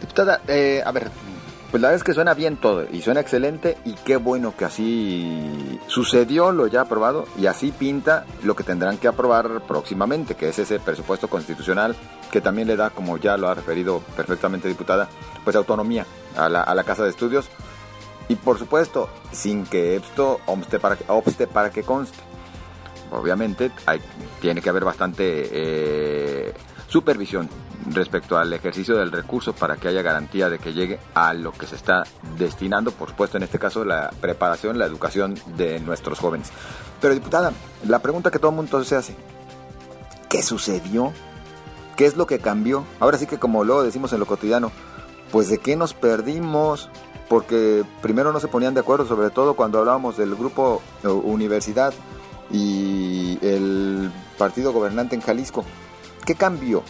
Diputada, 0.00 0.42
eh, 0.48 0.82
a 0.84 0.90
ver, 0.90 1.10
Pues 1.72 1.80
la 1.80 1.88
verdad 1.88 2.00
es 2.00 2.04
que 2.04 2.12
suena 2.12 2.34
bien 2.34 2.58
todo 2.58 2.84
y 2.92 3.00
suena 3.00 3.20
excelente 3.20 3.78
y 3.86 3.94
qué 3.94 4.18
bueno 4.18 4.54
que 4.54 4.66
así 4.66 5.80
sucedió 5.86 6.52
lo 6.52 6.66
ya 6.66 6.82
aprobado 6.82 7.24
y 7.38 7.46
así 7.46 7.72
pinta 7.72 8.26
lo 8.42 8.54
que 8.54 8.62
tendrán 8.62 8.98
que 8.98 9.08
aprobar 9.08 9.62
próximamente, 9.66 10.34
que 10.34 10.50
es 10.50 10.58
ese 10.58 10.78
presupuesto 10.80 11.28
constitucional 11.28 11.96
que 12.30 12.42
también 12.42 12.68
le 12.68 12.76
da, 12.76 12.90
como 12.90 13.16
ya 13.16 13.38
lo 13.38 13.48
ha 13.48 13.54
referido 13.54 14.00
perfectamente 14.14 14.68
diputada, 14.68 15.08
pues 15.44 15.56
autonomía 15.56 16.04
a 16.36 16.50
la, 16.50 16.62
a 16.62 16.74
la 16.74 16.84
Casa 16.84 17.04
de 17.04 17.08
Estudios 17.08 17.48
y 18.28 18.34
por 18.34 18.58
supuesto 18.58 19.08
sin 19.30 19.64
que 19.64 19.96
esto 19.96 20.40
obste 20.44 20.78
para, 20.78 21.70
que 21.70 21.82
conste. 21.84 22.18
Obviamente 23.10 23.70
hay, 23.86 23.98
tiene 24.42 24.60
que 24.60 24.68
haber 24.68 24.84
bastante 24.84 25.48
eh, 25.50 26.52
supervisión 26.86 27.48
respecto 27.90 28.36
al 28.36 28.52
ejercicio 28.52 28.96
del 28.96 29.12
recurso 29.12 29.52
para 29.52 29.76
que 29.76 29.88
haya 29.88 30.02
garantía 30.02 30.48
de 30.48 30.58
que 30.58 30.72
llegue 30.72 30.98
a 31.14 31.34
lo 31.34 31.52
que 31.52 31.66
se 31.66 31.76
está 31.76 32.04
destinando, 32.38 32.92
por 32.92 33.10
supuesto 33.10 33.36
en 33.36 33.42
este 33.42 33.58
caso 33.58 33.84
la 33.84 34.10
preparación, 34.20 34.78
la 34.78 34.86
educación 34.86 35.34
de 35.56 35.80
nuestros 35.80 36.18
jóvenes. 36.18 36.50
Pero 37.00 37.14
diputada, 37.14 37.52
la 37.86 37.98
pregunta 38.00 38.30
que 38.30 38.38
todo 38.38 38.50
el 38.50 38.56
mundo 38.56 38.84
se 38.84 38.96
hace, 38.96 39.16
¿qué 40.28 40.42
sucedió? 40.42 41.12
¿Qué 41.96 42.06
es 42.06 42.16
lo 42.16 42.26
que 42.26 42.38
cambió? 42.38 42.84
Ahora 43.00 43.18
sí 43.18 43.26
que 43.26 43.38
como 43.38 43.64
luego 43.64 43.82
decimos 43.82 44.12
en 44.12 44.20
lo 44.20 44.26
cotidiano, 44.26 44.70
pues 45.30 45.48
de 45.48 45.58
qué 45.58 45.76
nos 45.76 45.94
perdimos, 45.94 46.90
porque 47.28 47.84
primero 48.00 48.32
no 48.32 48.40
se 48.40 48.48
ponían 48.48 48.74
de 48.74 48.80
acuerdo, 48.80 49.06
sobre 49.06 49.30
todo 49.30 49.54
cuando 49.54 49.78
hablábamos 49.78 50.16
del 50.16 50.34
grupo 50.34 50.82
eh, 51.02 51.08
universidad 51.08 51.92
y 52.50 53.38
el 53.42 54.12
partido 54.38 54.72
gobernante 54.72 55.14
en 55.14 55.22
Jalisco. 55.22 55.64
¿Qué 56.26 56.34
cambió? 56.34 56.82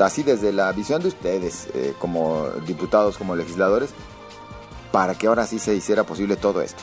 Así 0.00 0.22
desde 0.22 0.52
la 0.52 0.72
visión 0.72 1.02
de 1.02 1.08
ustedes 1.08 1.68
eh, 1.74 1.94
como 1.98 2.48
diputados, 2.66 3.18
como 3.18 3.36
legisladores, 3.36 3.90
para 4.90 5.14
que 5.16 5.26
ahora 5.26 5.46
sí 5.46 5.58
se 5.58 5.74
hiciera 5.74 6.04
posible 6.04 6.36
todo 6.36 6.62
esto. 6.62 6.82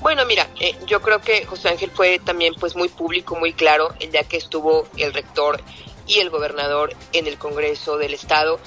Bueno, 0.00 0.24
mira, 0.26 0.48
eh, 0.60 0.76
yo 0.86 1.00
creo 1.02 1.20
que 1.20 1.44
José 1.44 1.70
Ángel 1.70 1.90
fue 1.90 2.18
también 2.18 2.54
pues 2.58 2.76
muy 2.76 2.88
público, 2.88 3.36
muy 3.36 3.52
claro, 3.52 3.92
el 4.00 4.12
día 4.12 4.22
que 4.22 4.36
estuvo 4.36 4.86
el 4.96 5.12
rector 5.12 5.60
y 6.06 6.20
el 6.20 6.30
gobernador 6.30 6.94
en 7.12 7.26
el 7.26 7.36
Congreso 7.36 7.98
del 7.98 8.14
Estado. 8.14 8.60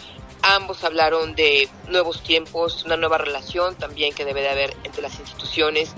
Ambos 0.44 0.84
hablaron 0.84 1.36
de 1.36 1.70
nuevos 1.88 2.24
tiempos, 2.24 2.84
una 2.84 2.98
nueva 2.98 3.18
relación 3.18 3.76
también 3.76 4.14
que 4.14 4.26
debe 4.26 4.42
de 4.42 4.50
haber 4.50 4.76
entre 4.84 5.02
las 5.02 5.20
instituciones. 5.20 5.94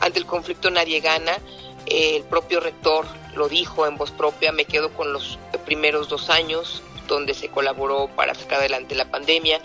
Ante 0.00 0.18
el 0.18 0.26
conflicto 0.26 0.70
nadie 0.70 1.00
gana 1.00 1.38
el 1.86 2.24
propio 2.24 2.60
rector 2.60 3.06
lo 3.34 3.48
dijo 3.48 3.86
en 3.86 3.96
voz 3.96 4.10
propia, 4.10 4.52
me 4.52 4.64
quedo 4.64 4.92
con 4.92 5.12
los 5.12 5.38
primeros 5.66 6.08
dos 6.08 6.30
años 6.30 6.82
donde 7.06 7.34
se 7.34 7.48
colaboró 7.48 8.08
para 8.08 8.34
sacar 8.34 8.60
adelante 8.60 8.94
la 8.94 9.10
pandemia. 9.10 9.60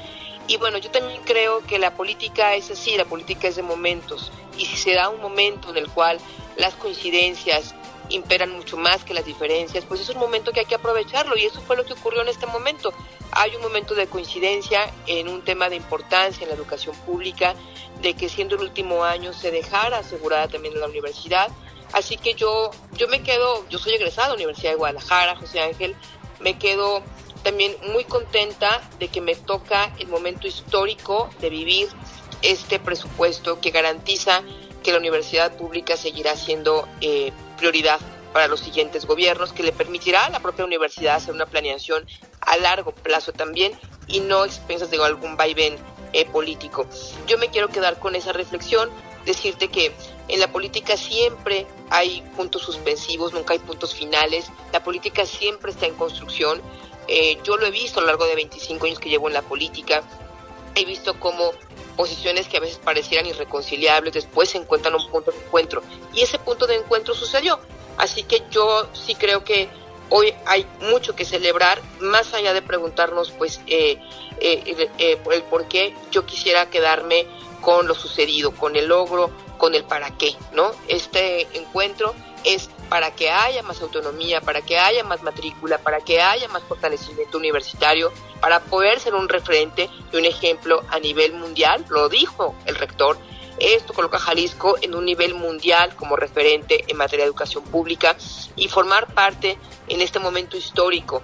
Y 0.47 0.57
bueno, 0.57 0.77
yo 0.79 0.91
también 0.91 1.21
creo 1.23 1.65
que 1.65 1.79
la 1.79 1.95
política 1.95 2.55
es 2.55 2.69
así, 2.71 2.97
la 2.97 3.05
política 3.05 3.47
es 3.47 3.55
de 3.55 3.63
momentos. 3.63 4.31
Y 4.57 4.65
si 4.65 4.75
se 4.75 4.93
da 4.93 5.09
un 5.09 5.21
momento 5.21 5.69
en 5.69 5.77
el 5.77 5.89
cual 5.89 6.19
las 6.57 6.75
coincidencias 6.75 7.73
imperan 8.09 8.51
mucho 8.51 8.75
más 8.75 9.03
que 9.03 9.13
las 9.13 9.25
diferencias, 9.25 9.85
pues 9.85 10.01
es 10.01 10.09
un 10.09 10.17
momento 10.17 10.51
que 10.51 10.61
hay 10.61 10.65
que 10.65 10.75
aprovecharlo 10.75 11.37
y 11.37 11.45
eso 11.45 11.61
fue 11.61 11.77
lo 11.77 11.85
que 11.85 11.93
ocurrió 11.93 12.21
en 12.21 12.27
este 12.27 12.45
momento. 12.45 12.91
Hay 13.31 13.55
un 13.55 13.61
momento 13.61 13.95
de 13.95 14.07
coincidencia 14.07 14.91
en 15.07 15.29
un 15.29 15.43
tema 15.43 15.69
de 15.69 15.77
importancia 15.77 16.43
en 16.43 16.49
la 16.49 16.55
educación 16.55 16.95
pública, 17.05 17.55
de 18.01 18.13
que 18.15 18.27
siendo 18.27 18.55
el 18.55 18.61
último 18.61 19.05
año 19.05 19.31
se 19.31 19.51
dejara 19.51 19.99
asegurada 19.99 20.47
también 20.49 20.77
la 20.79 20.87
universidad 20.87 21.49
Así 21.93 22.17
que 22.17 22.33
yo, 22.33 22.71
yo 22.93 23.07
me 23.07 23.21
quedo, 23.21 23.67
yo 23.69 23.77
soy 23.77 23.93
egresada 23.93 24.27
de 24.27 24.29
la 24.31 24.35
Universidad 24.35 24.71
de 24.71 24.77
Guadalajara, 24.77 25.35
José 25.35 25.59
Ángel, 25.59 25.95
me 26.39 26.57
quedo 26.57 27.03
también 27.43 27.75
muy 27.93 28.03
contenta 28.05 28.81
de 28.99 29.07
que 29.07 29.21
me 29.21 29.35
toca 29.35 29.93
el 29.99 30.07
momento 30.07 30.47
histórico 30.47 31.29
de 31.39 31.49
vivir 31.49 31.89
este 32.41 32.79
presupuesto 32.79 33.59
que 33.59 33.71
garantiza 33.71 34.43
que 34.83 34.91
la 34.91 34.97
universidad 34.97 35.55
pública 35.57 35.97
seguirá 35.97 36.35
siendo 36.35 36.87
eh, 37.01 37.31
prioridad 37.57 37.99
para 38.33 38.47
los 38.47 38.61
siguientes 38.61 39.05
gobiernos, 39.05 39.53
que 39.53 39.63
le 39.63 39.71
permitirá 39.71 40.25
a 40.25 40.29
la 40.29 40.39
propia 40.39 40.65
universidad 40.65 41.15
hacer 41.15 41.33
una 41.33 41.45
planeación 41.45 42.05
a 42.39 42.57
largo 42.57 42.91
plazo 42.91 43.33
también 43.33 43.73
y 44.07 44.21
no 44.21 44.45
expensas 44.45 44.89
de 44.89 45.03
algún 45.03 45.37
vaivén 45.37 45.75
eh, 46.13 46.25
político. 46.25 46.87
Yo 47.27 47.37
me 47.37 47.49
quiero 47.49 47.67
quedar 47.67 47.99
con 47.99 48.15
esa 48.15 48.31
reflexión 48.31 48.89
decirte 49.25 49.67
que 49.67 49.93
en 50.27 50.39
la 50.39 50.51
política 50.51 50.97
siempre 50.97 51.67
hay 51.89 52.21
puntos 52.35 52.61
suspensivos, 52.63 53.33
nunca 53.33 53.53
hay 53.53 53.59
puntos 53.59 53.93
finales, 53.93 54.49
la 54.71 54.83
política 54.83 55.25
siempre 55.25 55.71
está 55.71 55.85
en 55.85 55.95
construcción. 55.95 56.61
Eh, 57.07 57.39
yo 57.43 57.57
lo 57.57 57.65
he 57.65 57.71
visto 57.71 57.99
a 57.99 58.01
lo 58.01 58.07
largo 58.07 58.25
de 58.25 58.35
25 58.35 58.85
años 58.85 58.99
que 58.99 59.09
llevo 59.09 59.27
en 59.27 59.33
la 59.33 59.41
política, 59.41 60.03
he 60.75 60.85
visto 60.85 61.19
cómo 61.19 61.51
posiciones 61.97 62.47
que 62.47 62.57
a 62.57 62.61
veces 62.61 62.77
parecieran 62.77 63.27
irreconciliables 63.27 64.13
después 64.13 64.49
se 64.49 64.57
encuentran 64.57 64.95
un 64.95 65.09
punto 65.09 65.31
de 65.31 65.37
encuentro 65.37 65.83
y 66.13 66.21
ese 66.21 66.39
punto 66.39 66.67
de 66.67 66.75
encuentro 66.75 67.13
sucedió. 67.13 67.59
Así 67.97 68.23
que 68.23 68.43
yo 68.49 68.87
sí 68.93 69.15
creo 69.15 69.43
que 69.43 69.69
hoy 70.09 70.33
hay 70.45 70.65
mucho 70.89 71.15
que 71.15 71.25
celebrar, 71.25 71.81
más 71.99 72.33
allá 72.33 72.53
de 72.53 72.61
preguntarnos 72.61 73.31
pues 73.31 73.61
eh, 73.67 73.97
eh, 74.39 74.89
eh, 74.97 75.17
el 75.31 75.43
por 75.43 75.67
qué, 75.67 75.95
yo 76.11 76.25
quisiera 76.25 76.69
quedarme 76.69 77.25
con 77.61 77.87
lo 77.87 77.95
sucedido, 77.95 78.51
con 78.51 78.75
el 78.75 78.87
logro, 78.87 79.31
con 79.57 79.75
el 79.75 79.83
para 79.83 80.17
qué, 80.17 80.35
¿no? 80.53 80.71
Este 80.87 81.47
encuentro 81.57 82.13
es 82.43 82.69
para 82.89 83.15
que 83.15 83.29
haya 83.29 83.63
más 83.63 83.81
autonomía, 83.81 84.41
para 84.41 84.61
que 84.61 84.77
haya 84.77 85.03
más 85.03 85.23
matrícula, 85.23 85.77
para 85.77 86.01
que 86.01 86.21
haya 86.21 86.47
más 86.49 86.63
fortalecimiento 86.63 87.37
universitario, 87.37 88.11
para 88.41 88.59
poder 88.59 88.99
ser 88.99 89.15
un 89.15 89.29
referente 89.29 89.89
y 90.11 90.17
un 90.17 90.25
ejemplo 90.25 90.83
a 90.89 90.99
nivel 90.99 91.33
mundial, 91.33 91.85
lo 91.89 92.09
dijo 92.09 92.55
el 92.65 92.75
rector, 92.75 93.17
esto 93.59 93.93
coloca 93.93 94.17
a 94.17 94.19
Jalisco 94.19 94.77
en 94.81 94.95
un 94.95 95.05
nivel 95.05 95.35
mundial 95.35 95.95
como 95.95 96.15
referente 96.15 96.83
en 96.87 96.97
materia 96.97 97.25
de 97.25 97.29
educación 97.29 97.63
pública 97.63 98.17
y 98.55 98.67
formar 98.67 99.13
parte 99.13 99.57
en 99.87 100.01
este 100.01 100.17
momento 100.17 100.57
histórico 100.57 101.21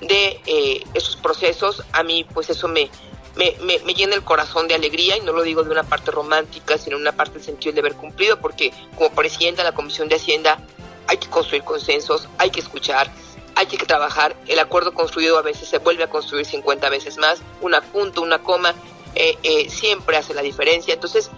de 0.00 0.40
eh, 0.46 0.84
esos 0.94 1.16
procesos, 1.16 1.82
a 1.92 2.02
mí 2.02 2.24
pues 2.24 2.50
eso 2.50 2.68
me, 2.68 2.90
me, 3.36 3.54
me, 3.60 3.94
llena 3.94 4.14
el 4.14 4.24
corazón 4.24 4.66
de 4.66 4.74
alegría 4.74 5.16
y 5.16 5.20
no 5.20 5.32
lo 5.32 5.42
digo 5.42 5.62
de 5.62 5.70
una 5.70 5.84
parte 5.84 6.10
romántica, 6.10 6.78
sino 6.78 6.96
una 6.96 7.12
parte 7.12 7.34
del 7.34 7.44
sentido 7.44 7.74
de 7.74 7.80
haber 7.80 7.94
cumplido, 7.94 8.40
porque 8.40 8.72
como 8.96 9.10
presidenta 9.10 9.62
de 9.62 9.70
la 9.70 9.74
Comisión 9.74 10.08
de 10.08 10.16
Hacienda 10.16 10.58
hay 11.06 11.18
que 11.18 11.28
construir 11.28 11.62
consensos, 11.62 12.28
hay 12.38 12.50
que 12.50 12.60
escuchar, 12.60 13.10
hay 13.54 13.66
que 13.66 13.76
trabajar. 13.78 14.36
El 14.46 14.58
acuerdo 14.58 14.94
construido 14.94 15.38
a 15.38 15.42
veces 15.42 15.68
se 15.68 15.78
vuelve 15.78 16.04
a 16.04 16.10
construir 16.10 16.46
50 16.46 16.88
veces 16.88 17.18
más, 17.18 17.40
una 17.60 17.80
punto, 17.80 18.22
una 18.22 18.38
coma, 18.42 18.74
eh, 19.14 19.36
eh, 19.42 19.68
siempre 19.70 20.16
hace 20.16 20.34
la 20.34 20.42
diferencia. 20.42 20.94
Entonces, 20.94 21.30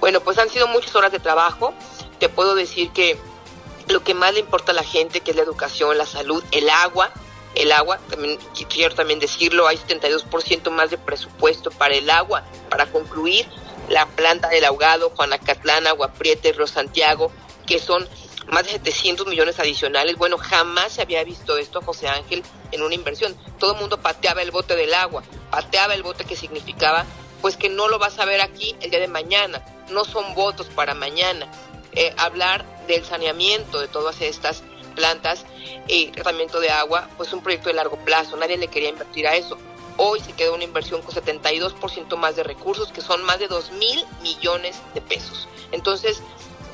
bueno, 0.00 0.20
pues 0.20 0.38
han 0.38 0.50
sido 0.50 0.68
muchas 0.68 0.94
horas 0.94 1.12
de 1.12 1.20
trabajo. 1.20 1.74
Te 2.18 2.28
puedo 2.28 2.54
decir 2.54 2.90
que 2.90 3.18
lo 3.88 4.02
que 4.02 4.14
más 4.14 4.34
le 4.34 4.40
importa 4.40 4.72
a 4.72 4.74
la 4.74 4.84
gente, 4.84 5.20
que 5.20 5.30
es 5.30 5.36
la 5.36 5.42
educación, 5.42 5.96
la 5.96 6.06
salud, 6.06 6.42
el 6.50 6.68
agua, 6.68 7.12
el 7.56 7.72
agua, 7.72 7.98
también 8.10 8.38
quiero 8.68 8.94
también 8.94 9.18
decirlo, 9.18 9.66
hay 9.66 9.78
72% 9.78 10.70
más 10.70 10.90
de 10.90 10.98
presupuesto 10.98 11.70
para 11.70 11.94
el 11.94 12.08
agua, 12.10 12.44
para 12.68 12.86
concluir 12.86 13.46
la 13.88 14.06
planta 14.06 14.48
del 14.48 14.64
ahogado, 14.64 15.10
Juanacatlán, 15.16 15.86
Agua 15.86 16.12
Prieta 16.12 16.50
Río 16.52 16.66
Santiago, 16.66 17.32
que 17.66 17.78
son 17.78 18.06
más 18.48 18.64
de 18.64 18.72
700 18.72 19.26
millones 19.26 19.58
adicionales. 19.58 20.16
Bueno, 20.16 20.38
jamás 20.38 20.92
se 20.92 21.02
había 21.02 21.24
visto 21.24 21.56
esto, 21.56 21.80
José 21.80 22.08
Ángel, 22.08 22.42
en 22.72 22.82
una 22.82 22.94
inversión. 22.94 23.36
Todo 23.58 23.72
el 23.72 23.80
mundo 23.80 23.98
pateaba 23.98 24.42
el 24.42 24.50
bote 24.50 24.76
del 24.76 24.94
agua, 24.94 25.22
pateaba 25.50 25.94
el 25.94 26.02
bote 26.02 26.24
que 26.24 26.36
significaba, 26.36 27.04
pues 27.40 27.56
que 27.56 27.68
no 27.68 27.88
lo 27.88 27.98
vas 27.98 28.18
a 28.18 28.24
ver 28.24 28.40
aquí 28.40 28.76
el 28.80 28.90
día 28.90 29.00
de 29.00 29.08
mañana. 29.08 29.64
No 29.90 30.04
son 30.04 30.34
votos 30.34 30.66
para 30.68 30.94
mañana. 30.94 31.50
Eh, 31.92 32.12
hablar 32.18 32.64
del 32.86 33.04
saneamiento 33.04 33.80
de 33.80 33.88
todas 33.88 34.20
estas 34.20 34.62
plantas 34.96 35.44
y 35.86 36.08
tratamiento 36.08 36.58
de 36.58 36.70
agua, 36.70 37.08
pues 37.16 37.32
un 37.32 37.42
proyecto 37.42 37.68
de 37.68 37.74
largo 37.74 37.96
plazo, 37.98 38.36
nadie 38.36 38.56
le 38.56 38.66
quería 38.66 38.88
invertir 38.88 39.28
a 39.28 39.36
eso. 39.36 39.56
Hoy 39.98 40.20
se 40.20 40.32
quedó 40.32 40.54
una 40.54 40.64
inversión 40.64 41.02
con 41.02 41.14
72% 41.14 42.16
más 42.16 42.34
de 42.34 42.42
recursos, 42.42 42.90
que 42.90 43.00
son 43.00 43.22
más 43.24 43.38
de 43.38 43.46
2 43.46 43.72
mil 43.72 44.04
millones 44.22 44.76
de 44.94 45.00
pesos. 45.00 45.48
Entonces, 45.70 46.20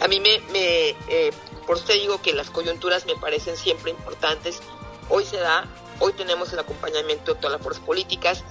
a 0.01 0.09
mí 0.09 0.19
me, 0.19 0.41
eh, 0.55 1.33
por 1.67 1.77
eso 1.77 1.87
te 1.87 1.93
digo 1.95 2.21
que 2.21 2.33
las 2.33 2.51
coyunturas 2.51 3.07
me 3.07 3.15
parecen 3.17 3.57
siempre 3.57 3.91
importantes. 3.91 4.61
Hoy 5.09 5.25
se 5.25 5.37
da, 5.37 5.67
hoy 6.01 6.13
tenemos 6.15 6.53
el 6.53 6.59
acompañamiento 6.59 7.35
de 7.35 7.41
todas 7.41 7.53
las 7.53 7.63
fuerzas 7.63 7.85
políticas 7.85 8.43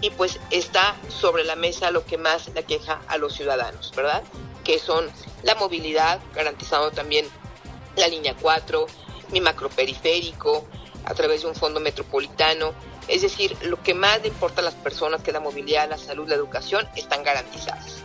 y 0.00 0.10
pues 0.10 0.40
está 0.50 0.96
sobre 1.08 1.44
la 1.44 1.56
mesa 1.56 1.90
lo 1.90 2.04
que 2.04 2.18
más 2.18 2.48
le 2.48 2.64
queja 2.64 3.00
a 3.06 3.18
los 3.18 3.34
ciudadanos, 3.34 3.92
¿verdad? 3.94 4.22
Que 4.64 4.78
son 4.78 5.08
la 5.42 5.54
movilidad, 5.54 6.20
garantizando 6.34 6.90
también 6.90 7.26
la 7.96 8.08
línea 8.08 8.34
4, 8.40 8.86
mi 9.32 9.40
macroperiférico, 9.40 10.64
a 11.04 11.14
través 11.14 11.42
de 11.42 11.48
un 11.48 11.54
fondo 11.54 11.80
metropolitano. 11.80 12.72
Es 13.08 13.22
decir, 13.22 13.56
lo 13.62 13.80
que 13.82 13.94
más 13.94 14.20
le 14.22 14.28
importa 14.28 14.60
a 14.60 14.64
las 14.64 14.74
personas, 14.74 15.22
que 15.22 15.32
la 15.32 15.40
movilidad, 15.40 15.88
la 15.88 15.96
salud, 15.96 16.28
la 16.28 16.34
educación, 16.34 16.86
están 16.96 17.22
garantizadas. 17.22 18.02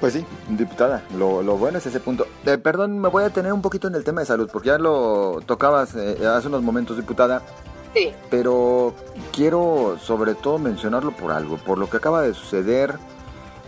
Pues 0.00 0.14
sí, 0.14 0.24
diputada, 0.48 1.02
lo, 1.16 1.42
bueno 1.42 1.78
es 1.78 1.86
ese 1.86 2.00
punto. 2.00 2.26
Eh, 2.46 2.56
perdón, 2.56 2.98
me 2.98 3.08
voy 3.08 3.22
a 3.22 3.30
tener 3.30 3.52
un 3.52 3.60
poquito 3.60 3.86
en 3.86 3.94
el 3.94 4.02
tema 4.02 4.22
de 4.22 4.26
salud, 4.26 4.48
porque 4.50 4.68
ya 4.68 4.78
lo 4.78 5.40
tocabas 5.44 5.94
eh, 5.94 6.26
hace 6.26 6.48
unos 6.48 6.62
momentos, 6.62 6.96
diputada. 6.96 7.42
Sí. 7.94 8.12
Pero 8.30 8.94
quiero 9.32 9.98
sobre 10.00 10.34
todo 10.34 10.58
mencionarlo 10.58 11.12
por 11.12 11.32
algo, 11.32 11.58
por 11.58 11.76
lo 11.76 11.90
que 11.90 11.98
acaba 11.98 12.22
de 12.22 12.32
suceder 12.34 12.94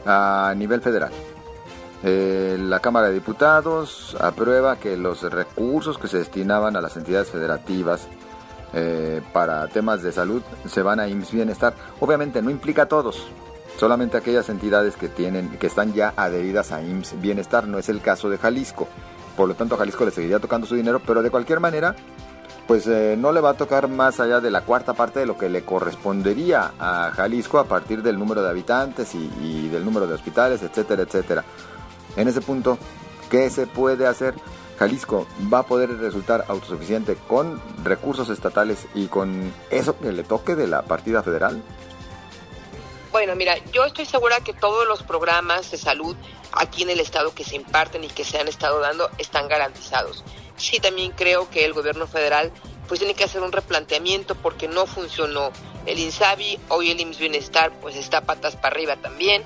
a 0.07 0.55
nivel 0.57 0.81
federal. 0.81 1.13
Eh, 2.05 2.57
la 2.61 2.81
Cámara 2.81 3.09
de 3.09 3.15
Diputados 3.15 4.17
aprueba 4.21 4.77
que 4.77 4.97
los 4.97 5.23
recursos 5.23 5.99
que 5.99 6.09
se 6.09 6.19
destinaban 6.19 6.77
a 6.77 6.81
las 6.81 6.97
entidades 6.97 7.31
federativas 7.31 8.09
eh, 8.75 9.21
para 9.33 9.69
temas 9.69 10.03
de 10.03 10.13
salud 10.13 10.43
se 10.67 10.83
van 10.83 10.99
a 10.99 11.07
IMSS 11.07 11.33
Bienestar. 11.33 11.75
Obviamente 12.01 12.43
no 12.43 12.51
implica 12.51 12.83
a 12.83 12.89
todos, 12.89 13.29
solamente 13.79 14.17
aquellas 14.17 14.49
entidades 14.49 14.97
que 14.97 15.09
tienen, 15.09 15.59
que 15.59 15.69
están 15.69 15.93
ya 15.93 16.13
adheridas 16.17 16.73
a 16.73 16.83
IMSS 16.83 17.21
Bienestar. 17.21 17.69
No 17.69 17.79
es 17.79 17.89
el 17.89 18.01
caso 18.01 18.29
de 18.29 18.39
Jalisco. 18.39 18.89
Por 19.37 19.49
lo 19.49 19.55
tanto, 19.55 19.77
a 19.77 19.79
Jalisco 19.79 20.05
le 20.05 20.11
seguiría 20.11 20.41
tocando 20.41 20.67
su 20.67 20.75
dinero, 20.75 21.01
pero 21.07 21.23
de 21.23 21.31
cualquier 21.31 21.61
manera, 21.61 21.95
pues 22.67 22.87
eh, 22.89 23.15
no 23.17 23.31
le 23.31 23.41
va 23.41 23.51
a 23.51 23.55
tocar 23.55 23.89
más 23.89 24.19
allá 24.19 24.41
de 24.41 24.51
la 24.51 24.63
cuarta 24.63 24.93
parte 24.93 25.21
de 25.21 25.27
lo 25.27 25.39
que 25.39 25.49
le 25.49 25.65
correspondería 25.65 26.73
a 26.79 27.13
Jalisco 27.15 27.59
a 27.59 27.65
partir 27.65 28.03
del 28.03 28.19
número 28.19 28.43
de 28.43 28.51
habitantes 28.51 29.15
y 29.15 29.69
del 29.69 29.85
número 29.85 30.07
de 30.07 30.15
hospitales, 30.15 30.63
etcétera, 30.63 31.03
etcétera. 31.03 31.45
En 32.17 32.29
ese 32.29 32.41
punto, 32.41 32.79
¿qué 33.31 33.49
se 33.51 33.67
puede 33.67 34.07
hacer? 34.07 34.35
Jalisco 34.79 35.27
va 35.53 35.61
a 35.61 35.63
poder 35.63 35.97
resultar 35.99 36.45
autosuficiente 36.49 37.17
con 37.29 37.63
recursos 37.85 38.29
estatales 38.31 38.87
y 38.95 39.07
con 39.07 39.53
eso 39.71 39.99
que 39.99 40.13
le 40.13 40.25
toque 40.25 40.55
de 40.55 40.67
la 40.67 40.83
partida 40.83 41.23
federal? 41.23 41.63
Bueno, 43.13 43.37
mira, 43.37 43.59
yo 43.73 43.85
estoy 43.85 44.07
segura 44.07 44.41
que 44.41 44.55
todos 44.55 44.89
los 44.89 45.03
programas 45.03 45.71
de 45.71 45.77
salud 45.77 46.17
aquí 46.53 46.83
en 46.83 46.91
el 46.91 47.01
estado 47.01 47.35
que 47.35 47.45
se 47.45 47.57
imparten 47.57 48.05
y 48.05 48.09
que 48.09 48.25
se 48.25 48.39
han 48.39 48.49
estado 48.49 48.81
dando 48.81 49.11
están 49.19 49.49
garantizados. 49.49 50.25
Sí, 50.57 50.81
también 50.81 51.13
creo 51.13 51.49
que 51.51 51.65
el 51.65 51.75
gobierno 51.75 52.07
federal 52.07 52.51
pues 52.89 53.01
tiene 53.01 53.15
que 53.15 53.25
hacer 53.25 53.43
un 53.43 53.53
replanteamiento 53.53 54.35
porque 54.35 54.67
no 54.67 54.87
funcionó 54.87 55.51
el 55.87 55.99
INSABI, 55.99 56.59
hoy 56.69 56.91
el 56.91 57.01
IMSS 57.01 57.19
Bienestar 57.19 57.73
pues 57.81 57.97
está 57.97 58.23
patas 58.23 58.57
para 58.57 58.75
arriba 58.75 58.97
también 58.97 59.43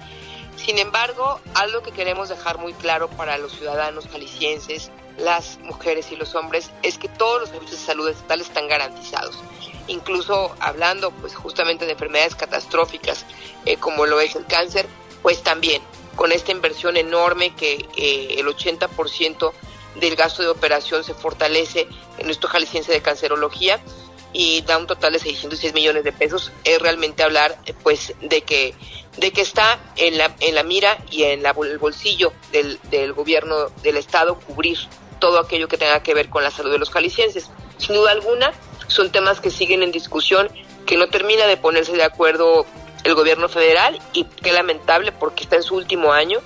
sin 0.57 0.79
embargo, 0.79 1.41
algo 1.55 1.83
que 1.83 1.93
queremos 1.93 2.29
dejar 2.29 2.59
muy 2.59 2.73
claro 2.75 3.09
para 3.09 3.39
los 3.39 3.53
ciudadanos 3.53 4.09
jaliscienses, 4.09 4.91
las 5.19 5.59
mujeres 5.61 6.11
y 6.13 6.17
los 6.17 6.35
hombres, 6.35 6.71
es 6.83 6.99
que 6.99 7.09
todos 7.09 7.41
los 7.41 7.51
servicios 7.51 7.81
de 7.81 7.87
salud 7.87 8.09
estatales 8.09 8.49
están 8.49 8.69
garantizados. 8.69 9.39
Incluso 9.89 10.55
hablando 10.61 11.11
pues 11.13 11.35
justamente 11.35 11.87
de 11.87 11.93
enfermedades 11.93 12.35
catastróficas 12.35 13.25
eh, 13.65 13.77
como 13.77 14.07
lo 14.07 14.21
es 14.21 14.35
el 14.35 14.47
cáncer, 14.47 14.87
pues 15.23 15.43
también 15.43 15.83
con 16.17 16.33
esta 16.33 16.51
inversión 16.53 16.97
enorme 16.97 17.55
que 17.55 17.87
eh, 17.97 18.37
el 18.39 18.47
80% 18.47 19.53
del 19.97 20.17
gasto 20.17 20.43
de 20.43 20.49
operación 20.49 21.05
se 21.05 21.15
fortalece 21.15 21.87
en 22.19 22.27
nuestro 22.27 22.49
jalisciense 22.49 22.93
de 22.93 23.03
cancerología 23.03 23.81
y 24.39 24.61
da 24.61 24.77
un 24.77 24.87
total 24.87 25.15
de 25.15 25.19
606 25.19 25.73
millones 25.73 26.05
de 26.05 26.13
pesos, 26.13 26.53
es 26.63 26.79
realmente 26.79 27.23
hablar 27.23 27.57
pues 27.83 28.13
de 28.21 28.43
que 28.43 28.75
de 29.17 29.31
que 29.31 29.41
está 29.41 29.81
en 29.97 30.19
la, 30.19 30.37
en 30.41 30.55
la 30.55 30.63
mira 30.63 30.99
y 31.11 31.23
en 31.23 31.43
la, 31.43 31.55
el 31.63 31.79
bolsillo 31.79 32.35
del, 32.53 32.79
del 32.91 33.15
gobierno 33.15 33.71
del 33.83 33.97
Estado 33.97 34.39
cubrir 34.39 34.77
todo 35.19 35.39
aquello 35.39 35.69
que 35.69 35.79
tenga 35.79 36.03
que 36.03 36.13
ver 36.13 36.29
con 36.29 36.45
la 36.45 36.51
salud 36.51 36.71
de 36.71 36.79
los 36.79 36.91
jaliscienses. 36.91 37.49
Sin 37.79 37.95
duda 37.95 38.11
alguna, 38.11 38.53
son 38.89 39.11
temas 39.11 39.41
que 39.41 39.51
siguen 39.51 39.83
en 39.83 39.91
discusión, 39.91 40.51
que 40.85 40.99
no 40.99 41.09
termina 41.09 41.47
de 41.47 41.57
ponerse 41.57 41.93
de 41.93 42.05
acuerdo 42.05 42.67
el 43.05 43.15
gobierno 43.15 43.49
federal 43.49 43.99
y 44.13 44.25
qué 44.25 44.53
lamentable 44.53 45.13
porque 45.13 45.45
está 45.45 45.57
en 45.57 45.63
su 45.63 45.77
último 45.77 46.13
año 46.13 46.41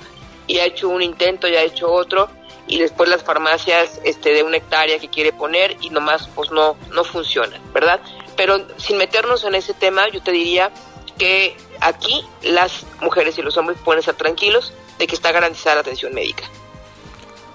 y 0.47 0.59
ha 0.59 0.65
hecho 0.65 0.89
un 0.89 1.03
intento 1.03 1.49
y 1.49 1.57
ha 1.57 1.63
hecho 1.65 1.91
otro 1.91 2.31
y 2.71 2.79
después 2.79 3.09
las 3.09 3.25
farmacias 3.25 4.01
este 4.05 4.33
de 4.33 4.45
una 4.45 4.57
hectárea 4.57 4.99
que 5.01 5.09
quiere 5.09 5.33
poner 5.33 5.77
y 5.81 5.91
nomás 5.91 6.29
pues 6.35 6.53
no 6.53 6.77
no 6.93 7.03
funciona, 7.05 7.61
¿verdad? 7.75 8.01
Pero 8.37 8.65
sin 8.79 8.97
meternos 8.97 9.45
en 9.45 9.57
ese 9.57 9.75
tema, 9.75 10.09
yo 10.09 10.23
te 10.23 10.31
diría 10.31 10.71
que 11.19 11.57
aquí 11.81 12.25
las 12.43 12.87
mujeres 13.03 13.37
y 13.39 13.43
los 13.43 13.57
hombres 13.57 13.77
pueden 13.85 13.99
estar 13.99 14.15
tranquilos 14.15 14.73
de 14.99 15.07
que 15.09 15.17
está 15.17 15.33
garantizada 15.33 15.77
la 15.77 15.81
atención 15.81 16.15
médica. 16.15 16.45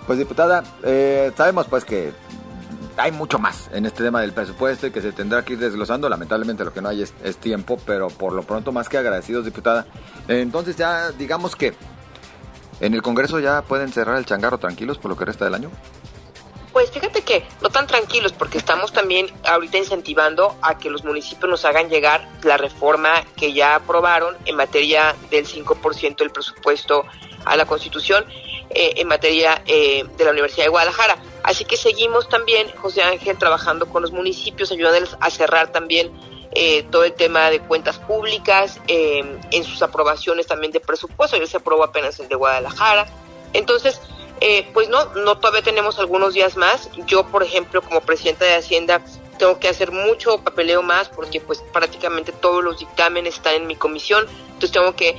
Pues 0.06 0.20
diputada, 0.20 0.64
eh, 0.84 1.32
sabemos 1.36 1.66
pues 1.68 1.86
que 1.86 2.12
hay 2.98 3.12
mucho 3.12 3.40
más 3.40 3.70
en 3.74 3.86
este 3.86 4.04
tema 4.04 4.22
del 4.22 4.34
presupuesto 4.34 4.88
y 4.88 4.92
que 4.92 5.02
se 5.02 5.14
tendrá 5.14 5.44
que 5.44 5.54
ir 5.54 5.60
desglosando. 5.60 6.10
Lamentablemente 6.10 6.66
lo 6.66 6.74
que 6.74 6.82
no 6.82 6.90
hay 6.90 7.02
es, 7.02 7.38
tiempo, 7.38 7.80
pero 7.86 8.10
por 8.10 8.34
lo 8.34 8.44
pronto 8.44 8.72
más 8.72 8.90
que 8.90 8.98
agradecidos, 8.98 9.46
diputada. 9.46 9.86
entonces 10.28 10.76
ya 10.76 11.12
digamos 11.12 11.56
que 11.56 11.74
en 12.80 12.94
el 12.94 13.02
Congreso 13.02 13.40
ya 13.40 13.62
pueden 13.62 13.92
cerrar 13.92 14.18
el 14.18 14.26
changarro 14.26 14.58
tranquilos 14.58 14.98
por 14.98 15.10
lo 15.10 15.18
que 15.18 15.26
resta 15.26 15.46
del 15.46 15.56
año. 15.56 15.72
Pues 16.76 16.92
fíjate 16.92 17.22
que 17.22 17.48
no 17.62 17.70
tan 17.70 17.88
tranquilos 17.88 18.34
porque 18.34 18.58
estamos 18.58 18.92
también 18.92 19.28
ahorita 19.46 19.78
incentivando 19.78 20.58
a 20.62 20.78
que 20.78 20.90
los 20.90 21.06
municipios 21.06 21.50
nos 21.50 21.64
hagan 21.64 21.90
llegar 21.90 22.28
la 22.44 22.58
reforma 22.58 23.24
que 23.38 23.54
ya 23.54 23.76
aprobaron 23.76 24.36
en 24.44 24.58
materia 24.58 25.16
del 25.32 25.48
5% 25.48 26.18
del 26.18 26.32
presupuesto 26.32 27.06
a 27.46 27.56
la 27.56 27.66
Constitución 27.66 28.26
eh, 28.70 28.96
en 28.98 29.08
materia 29.08 29.62
eh, 29.66 30.04
de 30.18 30.26
la 30.26 30.32
Universidad 30.32 30.66
de 30.66 30.70
Guadalajara. 30.70 31.18
Así 31.44 31.64
que 31.64 31.78
seguimos 31.78 32.28
también, 32.28 32.68
José 32.76 33.04
Ángel, 33.04 33.38
trabajando 33.38 33.88
con 33.88 34.02
los 34.02 34.12
municipios, 34.12 34.70
ayudándoles 34.72 35.16
a 35.22 35.30
cerrar 35.30 35.72
también 35.72 36.12
eh, 36.52 36.84
todo 36.84 37.04
el 37.04 37.14
tema 37.14 37.50
de 37.50 37.60
cuentas 37.60 37.98
públicas, 38.00 38.80
en 38.88 39.64
sus 39.64 39.82
aprobaciones 39.82 40.48
también 40.48 40.72
de 40.72 40.80
presupuesto. 40.80 41.38
Ya 41.38 41.48
se 41.48 41.58
aprobó 41.58 41.84
apenas 41.84 42.20
el 42.20 42.28
de 42.28 42.36
Guadalajara. 42.36 43.08
Entonces, 43.54 44.02
eh, 44.42 44.70
pues 44.74 44.90
no, 44.90 45.06
no 45.16 45.38
todavía 45.38 45.62
tenemos 45.62 46.00
algunos 46.00 46.34
días 46.34 46.58
más. 46.58 46.90
Yo, 47.08 47.26
por 47.28 47.44
ejemplo, 47.44 47.82
como 47.82 48.02
presidenta 48.02 48.46
de 48.46 48.56
Hacienda, 48.56 49.02
tengo 49.38 49.60
que 49.60 49.70
hacer 49.70 49.92
mucho 49.92 50.38
papeleo 50.40 50.82
más 50.82 51.10
porque 51.10 51.42
pues 51.42 51.62
prácticamente 51.74 52.32
todos 52.32 52.64
los 52.64 52.80
dictámenes 52.80 53.36
están 53.36 53.56
en 53.56 53.68
mi 53.68 53.76
comisión. 53.76 54.28
Entonces 54.48 54.72
tengo 54.72 54.96
que 54.96 55.16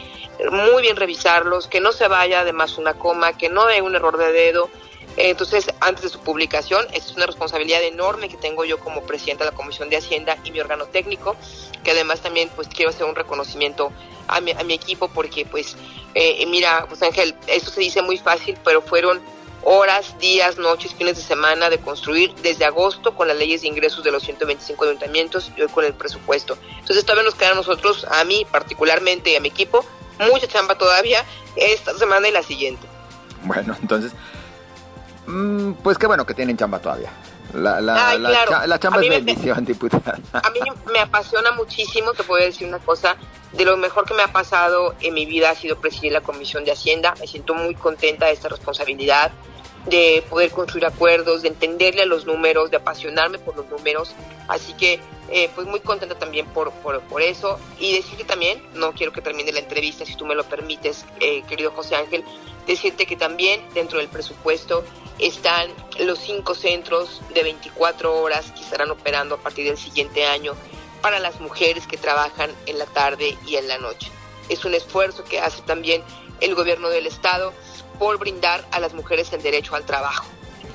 muy 0.50 0.82
bien 0.82 0.96
revisarlos, 0.96 1.66
que 1.66 1.80
no 1.80 1.92
se 1.92 2.08
vaya 2.08 2.40
además 2.40 2.78
una 2.78 2.94
coma, 2.94 3.36
que 3.36 3.48
no 3.48 3.62
haya 3.62 3.82
un 3.82 3.94
error 3.94 4.18
de 4.18 4.32
dedo. 4.32 4.68
Entonces, 5.16 5.66
antes 5.80 6.04
de 6.04 6.08
su 6.10 6.20
publicación, 6.20 6.86
es 6.92 7.12
una 7.12 7.26
responsabilidad 7.26 7.82
enorme 7.82 8.28
que 8.28 8.36
tengo 8.36 8.64
yo 8.64 8.78
como 8.78 9.02
presidenta 9.02 9.44
de 9.44 9.50
la 9.50 9.56
Comisión 9.56 9.88
de 9.88 9.96
Hacienda 9.96 10.36
y 10.44 10.50
mi 10.50 10.60
órgano 10.60 10.86
técnico, 10.86 11.36
que 11.82 11.92
además 11.92 12.20
también 12.20 12.50
pues 12.54 12.68
quiero 12.68 12.90
hacer 12.90 13.06
un 13.06 13.14
reconocimiento 13.14 13.92
a 14.28 14.40
mi, 14.40 14.52
a 14.52 14.62
mi 14.64 14.74
equipo 14.74 15.08
porque 15.08 15.46
pues 15.46 15.76
eh, 16.14 16.44
mira, 16.46 16.86
José 16.88 17.06
Ángel, 17.06 17.34
eso 17.46 17.70
se 17.70 17.80
dice 17.80 18.02
muy 18.02 18.18
fácil, 18.18 18.56
pero 18.64 18.80
fueron 18.82 19.20
horas, 19.62 20.18
días, 20.18 20.58
noches, 20.58 20.94
fines 20.94 21.16
de 21.16 21.22
semana 21.22 21.68
de 21.68 21.78
construir 21.78 22.34
desde 22.36 22.64
agosto 22.64 23.14
con 23.14 23.28
las 23.28 23.36
leyes 23.36 23.62
de 23.62 23.68
ingresos 23.68 24.04
de 24.04 24.12
los 24.12 24.22
125 24.22 24.84
ayuntamientos 24.84 25.50
y 25.56 25.60
hoy 25.60 25.68
con 25.68 25.84
el 25.84 25.92
presupuesto. 25.92 26.56
Entonces 26.78 27.04
todavía 27.04 27.24
nos 27.24 27.34
queda 27.34 27.50
a 27.50 27.54
nosotros, 27.54 28.06
a 28.10 28.24
mí 28.24 28.46
particularmente 28.50 29.30
y 29.30 29.36
a 29.36 29.40
mi 29.40 29.48
equipo, 29.48 29.84
mucha 30.30 30.46
chamba 30.46 30.78
todavía 30.78 31.24
esta 31.56 31.92
semana 31.98 32.28
y 32.28 32.32
la 32.32 32.42
siguiente. 32.42 32.86
Bueno, 33.42 33.76
entonces, 33.80 34.12
pues 35.82 35.98
qué 35.98 36.06
bueno 36.06 36.24
que 36.24 36.34
tienen 36.34 36.56
chamba 36.56 36.78
todavía. 36.78 37.10
La, 37.54 37.80
la, 37.80 38.18
la, 38.66 38.78
chamba 38.78 39.00
es 39.00 39.08
bendición, 39.08 39.64
diputada. 39.64 40.18
A 40.32 40.50
mí 40.50 40.60
me 40.92 41.00
apasiona 41.00 41.52
muchísimo, 41.52 42.12
te 42.12 42.22
puedo 42.22 42.44
decir 42.44 42.68
una 42.68 42.80
cosa, 42.80 43.16
de 43.52 43.64
lo 43.64 43.76
mejor 43.76 44.04
que 44.04 44.14
me 44.14 44.22
ha 44.22 44.32
pasado 44.32 44.94
en 45.00 45.14
mi 45.14 45.26
vida 45.26 45.50
ha 45.50 45.54
sido 45.54 45.76
presidir 45.78 46.12
la 46.12 46.20
Comisión 46.20 46.64
de 46.64 46.72
Hacienda. 46.72 47.14
Me 47.18 47.26
siento 47.26 47.54
muy 47.54 47.74
contenta 47.74 48.26
de 48.26 48.32
esta 48.32 48.48
responsabilidad, 48.48 49.32
de 49.86 50.24
poder 50.28 50.50
construir 50.50 50.84
acuerdos, 50.84 51.42
de 51.42 51.48
entenderle 51.48 52.02
a 52.02 52.06
los 52.06 52.26
números, 52.26 52.70
de 52.70 52.76
apasionarme 52.76 53.38
por 53.38 53.56
los 53.56 53.66
números. 53.70 54.14
Así 54.48 54.74
que, 54.74 55.00
eh, 55.30 55.50
pues 55.54 55.66
muy 55.66 55.80
contenta 55.80 56.16
también 56.16 56.46
por, 56.46 56.72
por, 56.72 57.00
por, 57.02 57.22
eso. 57.22 57.58
Y 57.78 57.96
decirte 57.96 58.24
también, 58.24 58.62
no 58.74 58.92
quiero 58.92 59.12
que 59.12 59.20
termine 59.20 59.52
la 59.52 59.60
entrevista, 59.60 60.04
si 60.04 60.14
tú 60.16 60.26
me 60.26 60.34
lo 60.34 60.44
permites, 60.44 61.04
eh, 61.20 61.42
querido 61.48 61.70
José 61.72 61.96
Ángel, 61.96 62.24
decirte 62.66 63.06
que 63.06 63.16
también 63.16 63.60
dentro 63.74 63.98
del 63.98 64.08
presupuesto 64.08 64.84
están 65.18 65.70
los 66.00 66.18
cinco 66.18 66.54
centros 66.54 67.22
de 67.34 67.42
24 67.42 68.20
horas 68.20 68.52
que 68.52 68.60
estarán 68.60 68.90
operando 68.90 69.36
a 69.36 69.38
partir 69.38 69.66
del 69.66 69.78
siguiente 69.78 70.26
año 70.26 70.54
para 71.00 71.18
las 71.18 71.40
mujeres 71.40 71.86
que 71.86 71.96
trabajan 71.96 72.50
en 72.66 72.78
la 72.78 72.86
tarde 72.86 73.36
y 73.46 73.56
en 73.56 73.68
la 73.68 73.78
noche. 73.78 74.10
Es 74.48 74.64
un 74.64 74.74
esfuerzo 74.74 75.24
que 75.24 75.40
hace 75.40 75.62
también 75.62 76.02
el 76.40 76.54
gobierno 76.54 76.88
del 76.88 77.06
Estado 77.06 77.52
por 77.98 78.18
brindar 78.18 78.66
a 78.72 78.80
las 78.80 78.94
mujeres 78.94 79.32
el 79.32 79.42
derecho 79.42 79.74
al 79.74 79.86
trabajo. 79.86 80.26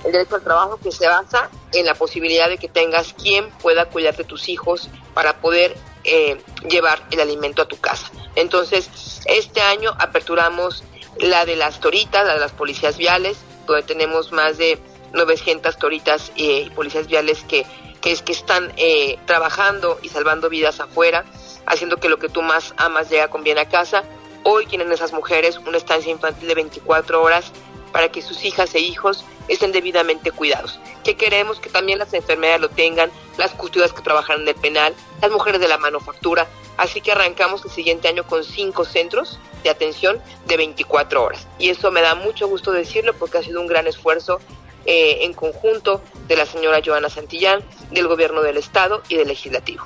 El 0.04 0.12
derecho 0.12 0.36
al 0.36 0.44
trabajo 0.44 0.78
que 0.78 0.92
se 0.92 1.08
basa 1.08 1.50
en 1.74 1.86
la 1.86 1.94
posibilidad 1.94 2.50
de 2.50 2.58
que 2.58 2.68
tengas 2.68 3.14
quien 3.14 3.50
pueda 3.52 3.86
cuidar 3.86 4.16
de 4.16 4.24
tus 4.24 4.50
hijos 4.50 4.90
para 5.14 5.40
poder 5.42 5.76
eh, 6.04 6.42
llevar 6.68 7.06
el 7.12 7.20
alimento 7.20 7.62
a 7.62 7.68
tu 7.68 7.80
casa. 7.80 8.10
Entonces, 8.36 8.90
este 9.26 9.62
año 9.62 9.92
aperturamos 10.00 10.84
la 11.20 11.46
de 11.46 11.56
las 11.56 11.80
toritas, 11.80 12.26
la 12.26 12.34
de 12.34 12.40
las 12.40 12.52
policías 12.52 12.98
viales, 12.98 13.38
donde 13.68 13.84
tenemos 13.84 14.32
más 14.32 14.58
de 14.58 14.80
900 15.14 15.78
toritas 15.78 16.32
eh, 16.36 16.64
y 16.66 16.70
policías 16.72 17.08
viales 17.08 17.44
que, 17.44 17.66
que, 18.02 18.16
que 18.16 18.32
están 18.32 18.74
eh, 18.78 19.20
trabajando 19.26 20.00
y 20.02 20.10
salvando 20.10 20.50
vidas 20.50 20.80
afuera, 20.80 21.26
haciendo 21.68 21.98
que 21.98 22.10
lo 22.10 22.18
que 22.18 22.30
tú 22.30 22.42
más 22.42 22.74
amas 22.78 23.10
llegue 23.10 23.28
con 23.30 23.44
bien 23.44 23.60
a 23.60 23.70
casa. 23.70 24.04
Hoy 24.44 24.66
tienen 24.66 24.92
esas 24.92 25.14
mujeres 25.14 25.60
una 25.60 25.78
estancia 25.78 26.12
infantil 26.12 26.48
de 26.48 26.56
24 26.56 27.22
horas 27.22 27.52
para 27.92 28.10
que 28.10 28.22
sus 28.22 28.44
hijas 28.44 28.74
e 28.76 28.80
hijos 28.80 29.26
estén 29.48 29.72
debidamente 29.72 30.32
cuidados. 30.32 30.80
Que 31.04 31.16
queremos 31.16 31.60
que 31.60 31.70
también 31.70 32.00
las 32.00 32.14
enfermeras 32.14 32.62
lo 32.62 32.70
tengan, 32.70 33.12
las 33.38 33.52
custodias 33.52 33.94
que 33.94 34.02
trabajan 34.02 34.42
en 34.42 34.48
el 34.48 34.56
penal, 34.56 34.94
las 35.22 35.32
mujeres 35.32 35.60
de 35.60 35.68
la 35.68 35.78
manufactura. 35.78 36.48
Así 36.78 37.02
que 37.02 37.12
arrancamos 37.12 37.64
el 37.66 37.72
siguiente 37.72 38.08
año 38.08 38.26
con 38.26 38.44
cinco 38.44 38.86
centros 38.86 39.40
de 39.64 39.70
atención 39.70 40.22
de 40.48 40.58
24 40.58 41.24
horas. 41.24 41.48
Y 41.60 41.70
eso 41.70 41.92
me 41.92 42.02
da 42.02 42.16
mucho 42.16 42.48
gusto 42.48 42.72
decirlo 42.72 43.14
porque 43.14 43.38
ha 43.38 43.44
sido 43.44 43.62
un 43.62 43.68
gran 43.68 43.88
esfuerzo 43.88 44.40
eh, 44.86 45.20
en 45.22 45.34
conjunto 45.34 46.02
de 46.28 46.36
la 46.36 46.46
señora 46.46 46.82
Joana 46.84 47.10
Santillán, 47.10 47.62
del 47.92 48.08
gobierno 48.08 48.42
del 48.42 48.58
Estado 48.58 49.04
y 49.10 49.16
del 49.16 49.28
legislativo. 49.28 49.84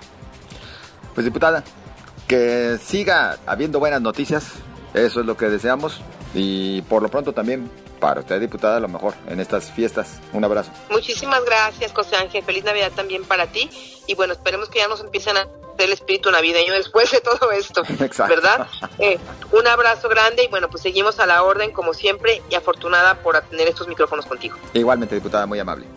Pues 1.13 1.25
diputada, 1.25 1.63
que 2.27 2.77
siga 2.83 3.37
habiendo 3.45 3.79
buenas 3.79 4.01
noticias, 4.01 4.53
eso 4.93 5.19
es 5.19 5.25
lo 5.25 5.35
que 5.35 5.49
deseamos 5.49 6.01
y 6.33 6.81
por 6.83 7.01
lo 7.01 7.09
pronto 7.09 7.33
también 7.33 7.69
para 8.05 8.19
usted, 8.19 8.39
diputada, 8.39 8.79
lo 8.79 8.87
mejor 8.87 9.15
en 9.27 9.39
estas 9.39 9.71
fiestas. 9.71 10.19
Un 10.31 10.43
abrazo. 10.43 10.69
Muchísimas 10.91 11.43
gracias, 11.43 11.91
José 11.91 12.15
Ángel. 12.15 12.43
Feliz 12.43 12.63
Navidad 12.63 12.91
también 12.95 13.23
para 13.25 13.47
ti. 13.47 13.67
Y 14.05 14.13
bueno, 14.13 14.33
esperemos 14.33 14.69
que 14.69 14.77
ya 14.77 14.87
nos 14.87 15.01
empiecen 15.01 15.37
a 15.37 15.39
hacer 15.39 15.87
el 15.87 15.91
espíritu 15.91 16.29
navideño 16.29 16.71
después 16.73 17.09
de 17.09 17.19
todo 17.19 17.49
esto. 17.51 17.81
Exacto. 17.99 18.35
¿Verdad? 18.35 18.67
Eh, 18.99 19.17
un 19.51 19.65
abrazo 19.65 20.07
grande 20.07 20.43
y 20.43 20.47
bueno, 20.49 20.69
pues 20.69 20.83
seguimos 20.83 21.19
a 21.19 21.25
la 21.25 21.41
orden 21.41 21.71
como 21.71 21.95
siempre 21.95 22.43
y 22.47 22.53
afortunada 22.53 23.15
por 23.23 23.41
tener 23.41 23.69
estos 23.69 23.87
micrófonos 23.87 24.27
contigo. 24.27 24.55
Igualmente, 24.75 25.15
diputada, 25.15 25.47
muy 25.47 25.57
amable. 25.57 25.87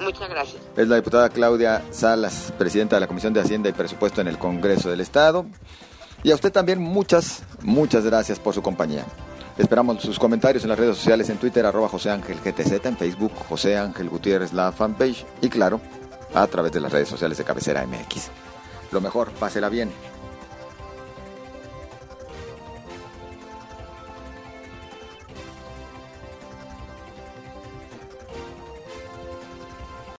Muchas 0.00 0.28
gracias. 0.28 0.60
Es 0.76 0.88
la 0.88 0.96
diputada 0.96 1.28
Claudia 1.28 1.84
Salas, 1.92 2.52
presidenta 2.58 2.96
de 2.96 3.00
la 3.00 3.06
Comisión 3.06 3.32
de 3.32 3.42
Hacienda 3.42 3.68
y 3.68 3.74
Presupuesto 3.74 4.20
en 4.20 4.26
el 4.26 4.38
Congreso 4.38 4.90
del 4.90 5.00
Estado. 5.00 5.46
Y 6.24 6.32
a 6.32 6.34
usted 6.34 6.50
también 6.50 6.80
muchas, 6.80 7.44
muchas 7.62 8.04
gracias 8.04 8.40
por 8.40 8.54
su 8.54 8.60
compañía. 8.60 9.04
Esperamos 9.56 10.02
sus 10.02 10.18
comentarios 10.18 10.64
en 10.64 10.70
las 10.70 10.78
redes 10.78 10.96
sociales, 10.96 11.30
en 11.30 11.38
Twitter, 11.38 11.64
arroba 11.64 11.88
José 11.88 12.10
Ángel 12.10 12.40
GTZ, 12.40 12.84
en 12.86 12.96
Facebook, 12.96 13.32
José 13.48 13.76
Ángel 13.78 14.08
Gutiérrez, 14.08 14.52
la 14.52 14.72
fanpage, 14.72 15.24
y 15.40 15.48
claro, 15.48 15.80
a 16.34 16.44
través 16.48 16.72
de 16.72 16.80
las 16.80 16.90
redes 16.90 17.08
sociales 17.08 17.38
de 17.38 17.44
Cabecera 17.44 17.86
MX. 17.86 18.30
Lo 18.90 19.00
mejor, 19.00 19.30
pásela 19.32 19.68
bien. 19.68 19.92